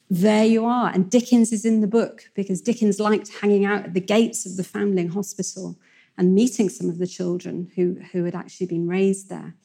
[0.10, 0.90] There you are.
[0.90, 4.58] And Dickens is in the book because Dickens liked hanging out at the gates of
[4.58, 5.78] the Foundling Hospital
[6.18, 9.56] and meeting some of the children who, who had actually been raised there.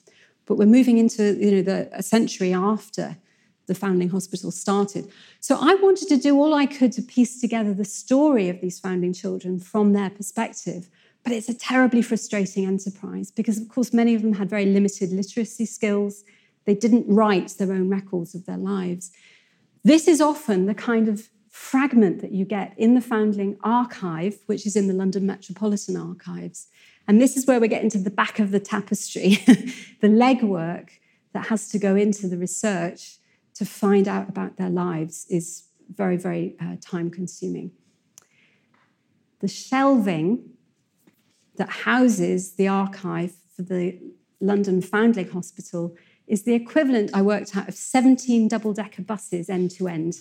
[0.47, 3.16] But we're moving into you know, the, a century after
[3.66, 5.09] the Foundling Hospital started.
[5.38, 8.80] So I wanted to do all I could to piece together the story of these
[8.80, 10.91] foundling children from their perspective.
[11.22, 15.12] But it's a terribly frustrating enterprise because, of course, many of them had very limited
[15.12, 16.24] literacy skills.
[16.64, 19.12] They didn't write their own records of their lives.
[19.82, 24.66] This is often the kind of fragment that you get in the Foundling Archive, which
[24.66, 26.68] is in the London Metropolitan Archives.
[27.08, 29.30] And this is where we're getting to the back of the tapestry,
[30.00, 30.90] the legwork
[31.32, 33.18] that has to go into the research
[33.54, 35.64] to find out about their lives is
[35.94, 37.72] very, very uh, time consuming.
[39.40, 40.50] The shelving
[41.56, 43.98] that houses the archive for the
[44.40, 45.96] London Foundling Hospital
[46.30, 50.14] is the equivalent, I worked out, of 17 double decker buses end to end.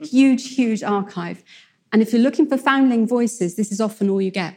[0.00, 1.44] Huge, huge archive.
[1.92, 4.54] And if you're looking for foundling voices, this is often all you get.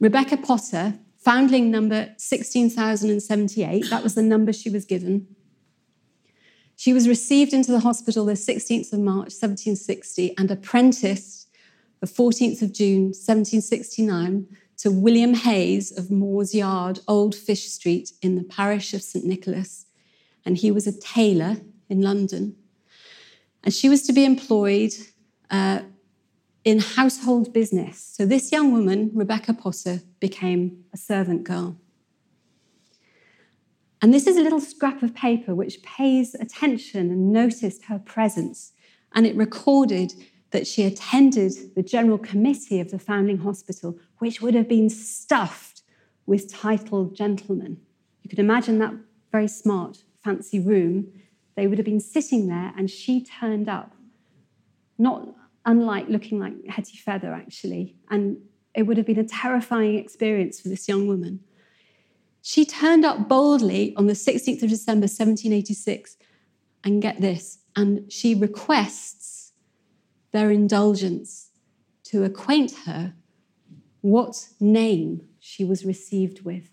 [0.00, 5.28] Rebecca Potter, foundling number 16,078, that was the number she was given.
[6.74, 11.48] She was received into the hospital the 16th of March, 1760, and apprenticed
[12.00, 14.48] the 14th of June, 1769,
[14.78, 19.24] to William Hayes of Moore's Yard, Old Fish Street, in the parish of St.
[19.24, 19.86] Nicholas.
[20.44, 21.56] And he was a tailor
[21.88, 22.56] in London.
[23.64, 24.92] And she was to be employed
[25.50, 25.80] uh,
[26.64, 27.98] in household business.
[28.00, 31.76] So this young woman, Rebecca Potter, became a servant girl.
[34.02, 38.72] And this is a little scrap of paper which pays attention and noticed her presence.
[39.14, 40.12] And it recorded
[40.50, 45.82] that she attended the general committee of the foundling hospital, which would have been stuffed
[46.26, 47.78] with titled gentlemen.
[48.22, 48.94] You could imagine that
[49.30, 51.12] very smart, fancy room
[51.56, 53.94] they would have been sitting there, and she turned up,
[54.98, 57.96] not unlike looking like Hetty Feather, actually.
[58.10, 58.38] And
[58.74, 61.40] it would have been a terrifying experience for this young woman.
[62.42, 66.18] She turned up boldly on the 16th of December, 1786,
[66.84, 69.52] and get this, and she requests
[70.32, 71.50] their indulgence
[72.04, 73.14] to acquaint her
[74.06, 76.70] what name she was received with.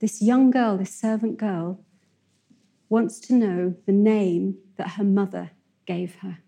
[0.00, 1.84] This young girl, this servant girl,
[2.88, 5.50] wants to know the name that her mother
[5.84, 6.38] gave her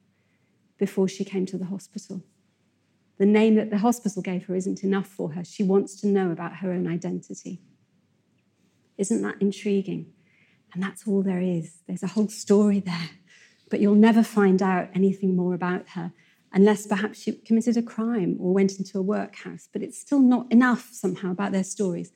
[0.79, 2.23] before she came to the hospital.
[3.19, 5.45] The name that the hospital gave her isn't enough for her.
[5.45, 7.61] She wants to know about her own identity.
[8.97, 10.11] Isn't that intriguing?
[10.73, 11.83] And that's all there is.
[11.87, 13.11] There's a whole story there.
[13.69, 16.13] but you'll never find out anything more about her
[16.53, 19.69] unless perhaps she committed a crime or went into a workhouse.
[19.73, 22.13] But it's still not enough somehow about their stories.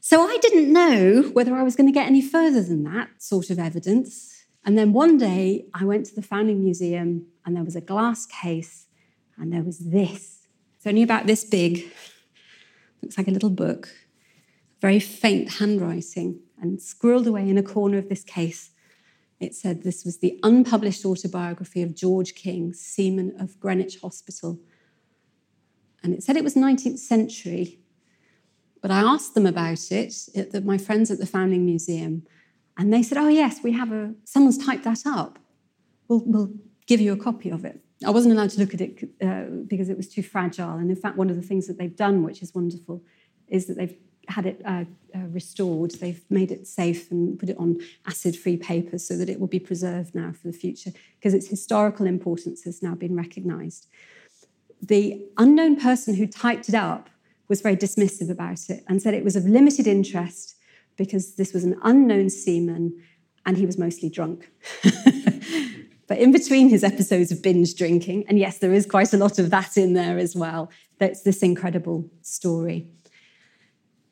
[0.00, 3.50] So I didn't know whether I was going to get any further than that sort
[3.50, 4.46] of evidence.
[4.64, 8.26] And then one day I went to the Foundling Museum and there was a glass
[8.26, 8.86] case
[9.38, 10.48] and there was this.
[10.76, 11.88] It's only about this big,
[13.00, 13.88] looks like a little book,
[14.80, 18.71] very faint handwriting, and squirreled away in a corner of this case
[19.42, 24.60] it said this was the unpublished autobiography of George King, seaman of Greenwich Hospital.
[26.02, 27.80] And it said it was 19th century,
[28.80, 32.24] but I asked them about it, it my friends at the Foundling Museum,
[32.78, 35.38] and they said, oh, yes, we have a, someone's typed that up.
[36.08, 36.52] We'll, we'll
[36.86, 37.80] give you a copy of it.
[38.06, 40.76] I wasn't allowed to look at it uh, because it was too fragile.
[40.76, 43.02] And in fact, one of the things that they've done, which is wonderful,
[43.48, 43.96] is that they've
[44.28, 45.92] had it uh, uh, restored.
[45.92, 49.48] They've made it safe and put it on acid free paper so that it will
[49.48, 53.88] be preserved now for the future because its historical importance has now been recognized.
[54.80, 57.10] The unknown person who typed it up
[57.48, 60.56] was very dismissive about it and said it was of limited interest
[60.96, 63.00] because this was an unknown seaman
[63.44, 64.50] and he was mostly drunk.
[66.06, 69.38] but in between his episodes of binge drinking, and yes, there is quite a lot
[69.38, 72.88] of that in there as well, that's this incredible story.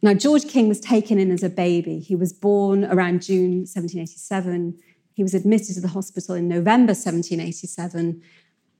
[0.02, 1.98] Now, George King was taken in as a baby.
[1.98, 4.78] He was born around June 1787.
[5.12, 8.22] He was admitted to the hospital in November 1787.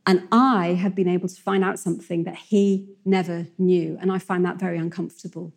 [0.07, 3.99] And I have been able to find out something that he never knew.
[4.01, 5.53] And I find that very uncomfortable.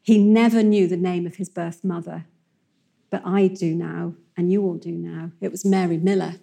[0.00, 2.26] He never knew the name of his birth mother,
[3.10, 5.32] but I do now, and you all do now.
[5.40, 6.36] It was Mary Miller.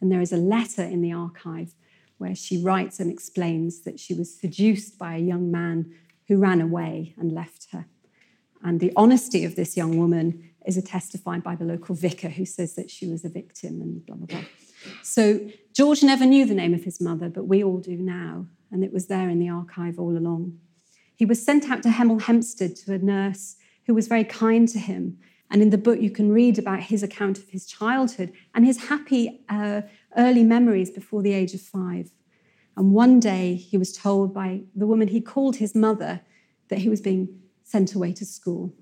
[0.00, 1.74] And there is a letter in the archive
[2.18, 5.92] where she writes and explains that she was seduced by a young man
[6.28, 7.86] who ran away and left her.
[8.64, 12.74] And the honesty of this young woman is attested by the local vicar who says
[12.74, 14.44] that she was a victim and blah, blah, blah.
[15.02, 15.40] So
[15.74, 18.46] George never knew the name of his mother, but we all do now.
[18.70, 20.58] And it was there in the archive all along.
[21.14, 23.56] He was sent out to Hemel Hempstead to a nurse
[23.86, 25.18] who was very kind to him.
[25.50, 28.88] And in the book, you can read about his account of his childhood and his
[28.88, 29.82] happy uh,
[30.16, 32.10] early memories before the age of five.
[32.76, 36.22] And one day he was told by the woman he called his mother
[36.68, 38.72] that he was being sent away to school.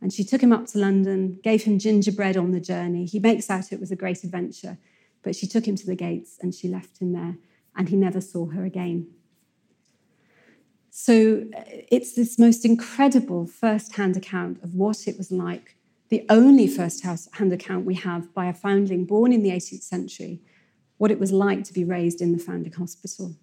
[0.00, 3.04] And she took him up to London, gave him gingerbread on the journey.
[3.04, 4.78] He makes out it was a great adventure,
[5.22, 7.36] but she took him to the gates and she left him there,
[7.76, 9.08] and he never saw her again.
[10.90, 15.76] So uh, it's this most incredible first hand account of what it was like,
[16.08, 20.40] the only first hand account we have by a foundling born in the 18th century,
[20.96, 23.36] what it was like to be raised in the foundling hospital.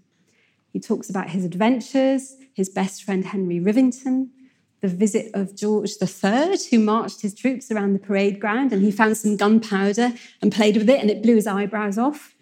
[0.74, 4.32] He talks about his adventures, his best friend Henry Rivington,
[4.86, 8.92] the visit of George III, who marched his troops around the parade ground and he
[8.92, 12.36] found some gunpowder and played with it and it blew his eyebrows off.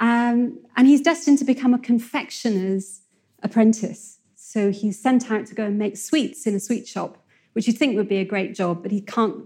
[0.00, 3.02] Um, and he's destined to become a confectioner's
[3.42, 4.18] apprentice.
[4.34, 7.18] So he's sent out to go and make sweets in a sweet shop,
[7.52, 9.44] which you'd think would be a great job, but he can't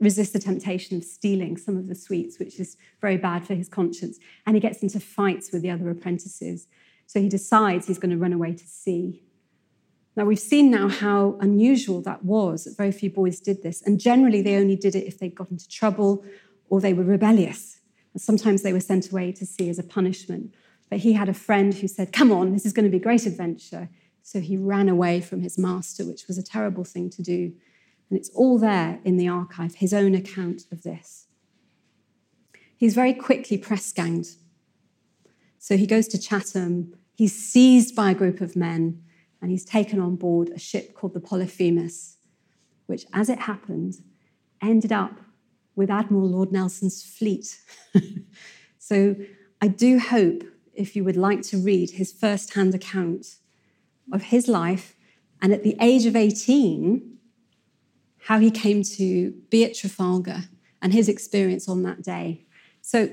[0.00, 3.70] resist the temptation of stealing some of the sweets, which is very bad for his
[3.70, 4.18] conscience.
[4.46, 6.66] And he gets into fights with the other apprentices.
[7.06, 9.22] So he decides he's going to run away to sea.
[10.16, 12.68] Now, we've seen now how unusual that was.
[12.76, 13.82] Very few boys did this.
[13.82, 16.24] And generally, they only did it if they got into trouble
[16.68, 17.80] or they were rebellious.
[18.12, 20.54] And sometimes they were sent away to sea as a punishment.
[20.88, 23.00] But he had a friend who said, Come on, this is going to be a
[23.00, 23.88] great adventure.
[24.22, 27.52] So he ran away from his master, which was a terrible thing to do.
[28.08, 31.26] And it's all there in the archive, his own account of this.
[32.76, 34.28] He's very quickly press ganged.
[35.58, 36.94] So he goes to Chatham.
[37.14, 39.03] He's seized by a group of men
[39.44, 42.16] and he's taken on board a ship called the Polyphemus,
[42.86, 43.96] which, as it happened,
[44.62, 45.20] ended up
[45.76, 47.60] with Admiral Lord Nelson's fleet.
[48.78, 49.14] so
[49.60, 53.36] I do hope, if you would like to read his first hand account
[54.14, 54.96] of his life,
[55.42, 57.18] and at the age of 18,
[58.20, 60.44] how he came to be at Trafalgar
[60.80, 62.46] and his experience on that day.
[62.80, 63.10] So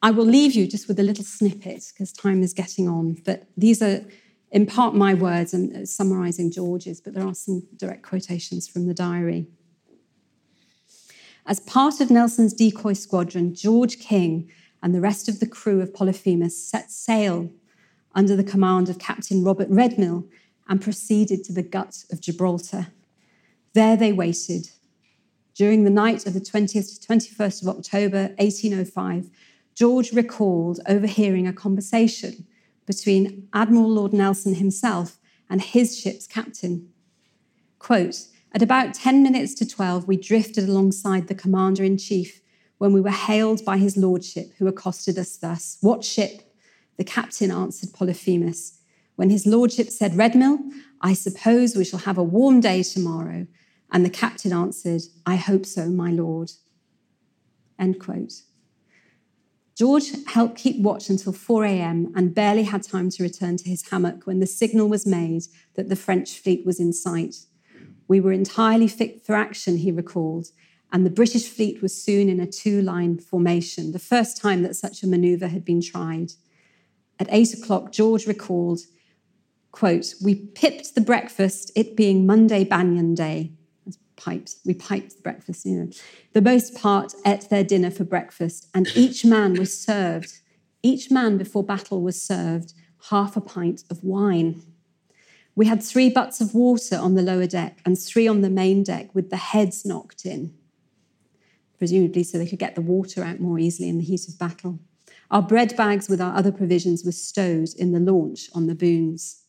[0.00, 3.16] I will leave you just with a little snippet because time is getting on.
[3.24, 4.04] But these are
[4.50, 8.86] in part my words and uh, summarizing George's, but there are some direct quotations from
[8.86, 9.46] the diary.
[11.46, 14.50] As part of Nelson's decoy squadron, George King
[14.82, 17.50] and the rest of the crew of Polyphemus set sail
[18.14, 20.28] under the command of Captain Robert Redmill
[20.68, 22.88] and proceeded to the gut of Gibraltar.
[23.74, 24.70] There they waited.
[25.54, 29.30] During the night of the 20th to 21st of October, 1805,
[29.74, 32.46] George recalled overhearing a conversation
[32.86, 35.18] between Admiral Lord Nelson himself
[35.50, 36.88] and his ship's captain.
[37.78, 42.40] Quote, at about 10 minutes to 12, we drifted alongside the commander in chief
[42.78, 46.42] when we were hailed by his lordship, who accosted us thus What ship?
[46.96, 48.78] The captain answered Polyphemus.
[49.16, 50.58] When his lordship said, Redmill,
[51.00, 53.46] I suppose we shall have a warm day tomorrow.
[53.92, 56.52] And the captain answered, I hope so, my lord.
[57.78, 58.32] End quote.
[59.76, 62.10] George helped keep watch until 4 a.m.
[62.16, 65.42] and barely had time to return to his hammock when the signal was made
[65.74, 67.36] that the French fleet was in sight.
[68.08, 70.46] We were entirely fit for action, he recalled,
[70.92, 74.76] and the British fleet was soon in a two line formation, the first time that
[74.76, 76.32] such a maneuver had been tried.
[77.20, 78.80] At eight o'clock, George recalled,
[79.72, 83.52] quote, We pipped the breakfast, it being Monday Banyan Day
[84.16, 84.56] piped.
[84.64, 85.90] We piped the breakfast, you know.
[86.32, 90.40] The most part ate their dinner for breakfast, and each man was served,
[90.82, 92.74] each man before battle was served
[93.10, 94.62] half a pint of wine.
[95.54, 98.82] We had three butts of water on the lower deck and three on the main
[98.82, 100.54] deck with the heads knocked in,
[101.78, 104.78] presumably so they could get the water out more easily in the heat of battle.
[105.30, 109.42] Our bread bags with our other provisions were stowed in the launch on the booms.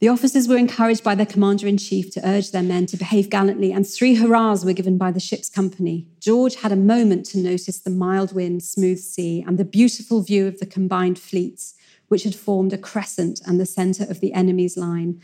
[0.00, 3.28] The officers were encouraged by their commander in chief to urge their men to behave
[3.28, 6.08] gallantly, and three hurrahs were given by the ship's company.
[6.20, 10.46] George had a moment to notice the mild wind, smooth sea, and the beautiful view
[10.46, 11.74] of the combined fleets,
[12.08, 15.20] which had formed a crescent and the center of the enemy's line,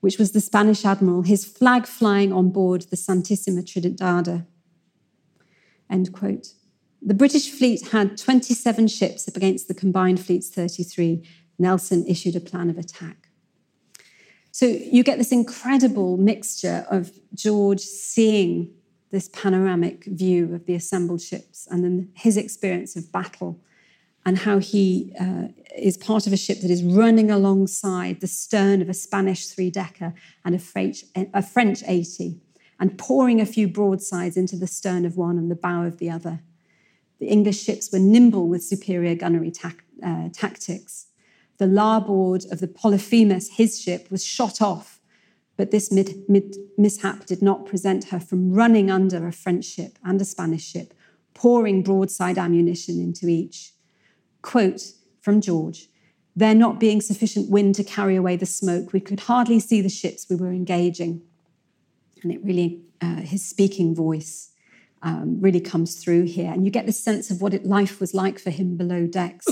[0.00, 4.44] which was the Spanish admiral, his flag flying on board the Santissima Trinidad.
[5.88, 6.48] End quote.
[7.00, 11.22] The British fleet had 27 ships against the combined fleet's 33.
[11.60, 13.25] Nelson issued a plan of attack.
[14.56, 18.72] So you get this incredible mixture of George seeing
[19.10, 23.60] this panoramic view of the assembled ships and then his experience of battle
[24.24, 28.80] and how he uh, is part of a ship that is running alongside the stern
[28.80, 32.40] of a Spanish three decker and a French, a French 80
[32.80, 36.08] and pouring a few broadsides into the stern of one and the bow of the
[36.08, 36.40] other.
[37.20, 41.08] The English ships were nimble with superior gunnery ta- uh, tactics
[41.58, 45.00] the larboard of the Polyphemus, his ship, was shot off,
[45.56, 49.98] but this mid, mid, mishap did not prevent her from running under a French ship
[50.04, 50.92] and a Spanish ship,
[51.34, 53.72] pouring broadside ammunition into each.
[54.42, 55.88] Quote from George
[56.34, 59.88] There not being sufficient wind to carry away the smoke, we could hardly see the
[59.88, 61.22] ships we were engaging.
[62.22, 64.50] And it really, uh, his speaking voice
[65.02, 66.52] um, really comes through here.
[66.52, 69.46] And you get the sense of what it, life was like for him below decks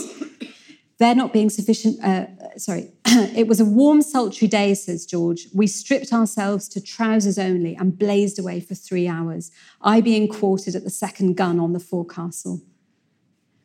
[0.99, 2.27] there not being sufficient, uh,
[2.57, 5.49] sorry, it was a warm, sultry day, says George.
[5.53, 10.75] We stripped ourselves to trousers only and blazed away for three hours, I being quartered
[10.75, 12.63] at the second gun on the forecastle.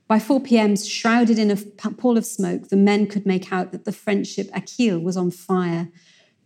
[0.08, 1.56] By 4 p.m., shrouded in a
[1.92, 5.30] pall of smoke, the men could make out that the French ship Achille was on
[5.30, 5.90] fire.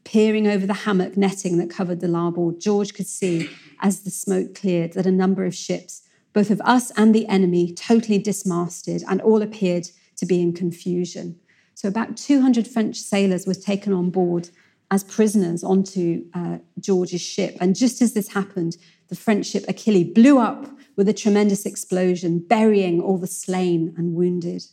[0.04, 4.54] Peering over the hammock netting that covered the larboard, George could see, as the smoke
[4.54, 6.02] cleared, that a number of ships,
[6.34, 9.88] both of us and the enemy, totally dismasted and all appeared
[10.24, 11.38] to be in confusion.
[11.76, 14.50] So about 200 French sailors were taken on board
[14.90, 17.58] as prisoners onto uh, George's ship.
[17.60, 18.78] And just as this happened,
[19.10, 24.14] the French ship Achille blew up with a tremendous explosion, burying all the slain and
[24.14, 24.64] wounded.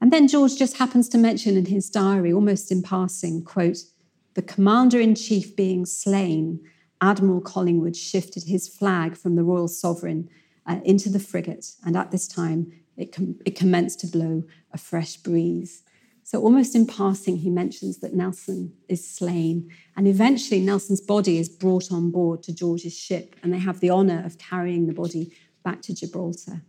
[0.00, 3.78] And then George just happens to mention in his diary, almost in passing, quote,
[4.34, 6.60] the commander in chief being slain,
[7.00, 10.28] Admiral Collingwood shifted his flag from the Royal Sovereign
[10.66, 14.78] uh, into the frigate, and at this time it, com- it commenced to blow a
[14.78, 15.82] fresh breeze.
[16.22, 19.70] So, almost in passing, he mentions that Nelson is slain.
[19.96, 23.90] And eventually, Nelson's body is brought on board to George's ship, and they have the
[23.90, 25.32] honor of carrying the body
[25.62, 26.62] back to Gibraltar.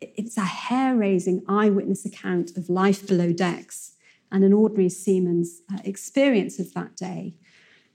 [0.00, 3.96] It's a hair raising eyewitness account of life below decks
[4.30, 7.34] and an ordinary seaman's uh, experience of that day.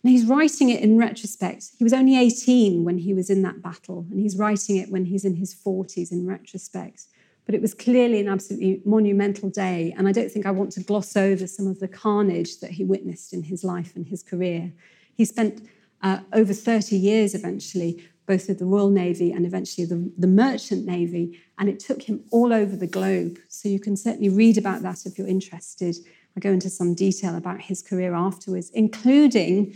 [0.03, 1.71] And he's writing it in retrospect.
[1.77, 5.05] He was only 18 when he was in that battle, and he's writing it when
[5.05, 7.05] he's in his 40s in retrospect.
[7.45, 10.81] But it was clearly an absolutely monumental day, and I don't think I want to
[10.81, 14.73] gloss over some of the carnage that he witnessed in his life and his career.
[15.15, 15.67] He spent
[16.01, 20.85] uh, over 30 years eventually, both with the Royal Navy and eventually the, the Merchant
[20.85, 23.37] Navy, and it took him all over the globe.
[23.47, 25.95] So you can certainly read about that if you're interested.
[26.35, 29.73] I go into some detail about his career afterwards, including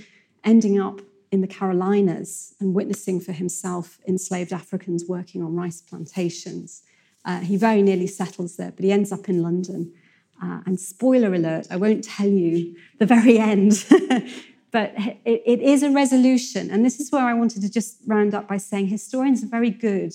[0.48, 6.84] ending up in the Carolinas and witnessing for himself enslaved Africans working on rice plantations.
[7.26, 9.93] Uh, he very nearly settles there, but he ends up in London.
[10.41, 13.86] Uh, and spoiler alert, I won't tell you the very end,
[14.72, 14.93] but
[15.26, 16.72] it, it is a resolution.
[16.72, 19.72] And this is where I wanted to just round up by saying historians are very
[19.72, 20.14] good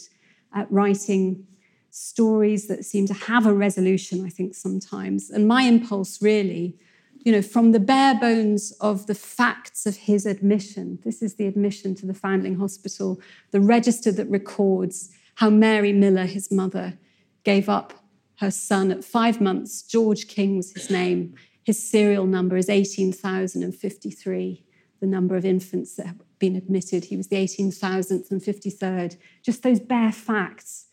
[0.54, 1.46] at writing
[1.90, 5.28] stories that seem to have a resolution, I think, sometimes.
[5.28, 6.78] And my impulse really
[7.24, 10.98] you know, from the bare bones of the facts of his admission.
[11.04, 13.20] This is the admission to the Foundling Hospital,
[13.52, 16.98] the register that records how Mary Miller, his mother,
[17.44, 17.92] gave up
[18.40, 19.82] her son at five months.
[19.82, 21.34] George King was his name.
[21.62, 24.64] His serial number is 18,053,
[25.00, 27.04] the number of infants that have been admitted.
[27.04, 29.16] He was the 18,000th and 53rd.
[29.42, 30.86] Just those bare facts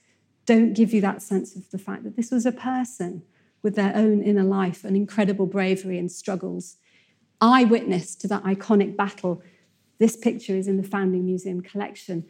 [0.45, 3.23] don't give you that sense of the fact that this was a person
[3.61, 6.77] with their own inner life and incredible bravery and struggles.
[7.41, 9.41] Eyewitness to that iconic battle.
[9.97, 12.25] This picture is in the Foundling Museum collection,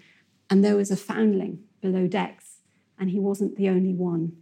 [0.49, 2.61] and there was a foundling below decks,
[2.99, 4.33] and he wasn't the only one.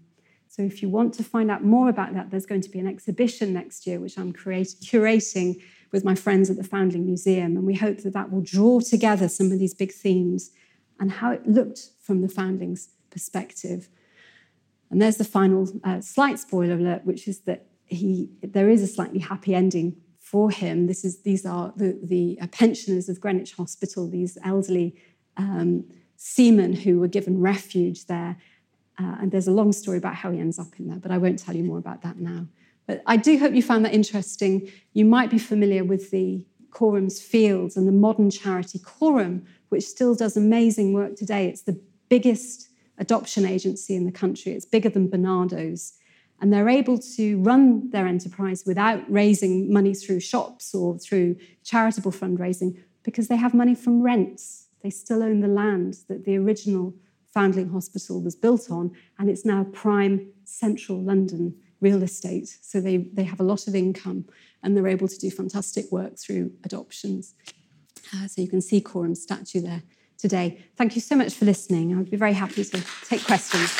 [0.47, 2.87] So, if you want to find out more about that, there's going to be an
[2.87, 5.61] exhibition next year, which I'm create, curating
[5.91, 7.55] with my friends at the Foundling Museum.
[7.57, 10.51] And we hope that that will draw together some of these big themes
[10.99, 13.89] and how it looked from the foundling's perspective.
[14.89, 18.87] And there's the final uh, slight spoiler alert, which is that he there is a
[18.87, 20.87] slightly happy ending for him.
[20.87, 24.95] This is these are the, the uh, pensioners of Greenwich Hospital, these elderly
[25.37, 25.85] um,
[26.17, 28.37] seamen who were given refuge there.
[28.99, 31.17] Uh, and there's a long story about how he ends up in there, but I
[31.17, 32.47] won't tell you more about that now.
[32.87, 34.71] But I do hope you found that interesting.
[34.93, 40.15] You might be familiar with the Coram's Fields and the modern charity Corum, which still
[40.15, 41.47] does amazing work today.
[41.47, 41.79] It's the
[42.09, 44.53] biggest adoption agency in the country.
[44.53, 45.93] It's bigger than Barnardo's.
[46.39, 52.11] And they're able to run their enterprise without raising money through shops or through charitable
[52.11, 54.67] fundraising because they have money from rents.
[54.83, 56.93] They still own the land that the original
[57.33, 62.57] Foundling Hospital was built on, and it's now prime central London real estate.
[62.61, 64.25] So they, they have a lot of income
[64.63, 67.35] and they're able to do fantastic work through adoptions.
[68.15, 69.83] Uh, so you can see Coram's statue there
[70.17, 70.63] today.
[70.75, 71.93] Thank you so much for listening.
[71.93, 73.71] I would be very happy to take questions.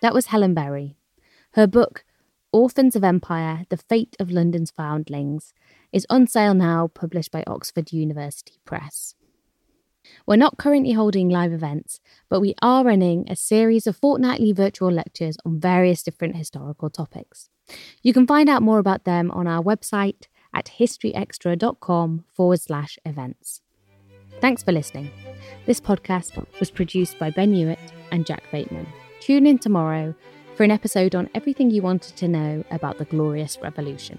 [0.00, 0.96] That was Helen Berry.
[1.52, 2.04] Her book,
[2.52, 5.52] Orphans of Empire The Fate of London's Foundlings,
[5.92, 9.14] is on sale now, published by Oxford University Press.
[10.26, 14.90] We're not currently holding live events, but we are running a series of fortnightly virtual
[14.90, 17.48] lectures on various different historical topics.
[18.02, 23.60] You can find out more about them on our website at historyextra.com forward slash events.
[24.40, 25.10] Thanks for listening.
[25.66, 27.78] This podcast was produced by Ben Hewitt
[28.10, 28.86] and Jack Bateman.
[29.20, 30.14] Tune in tomorrow
[30.56, 34.18] for an episode on everything you wanted to know about the Glorious Revolution.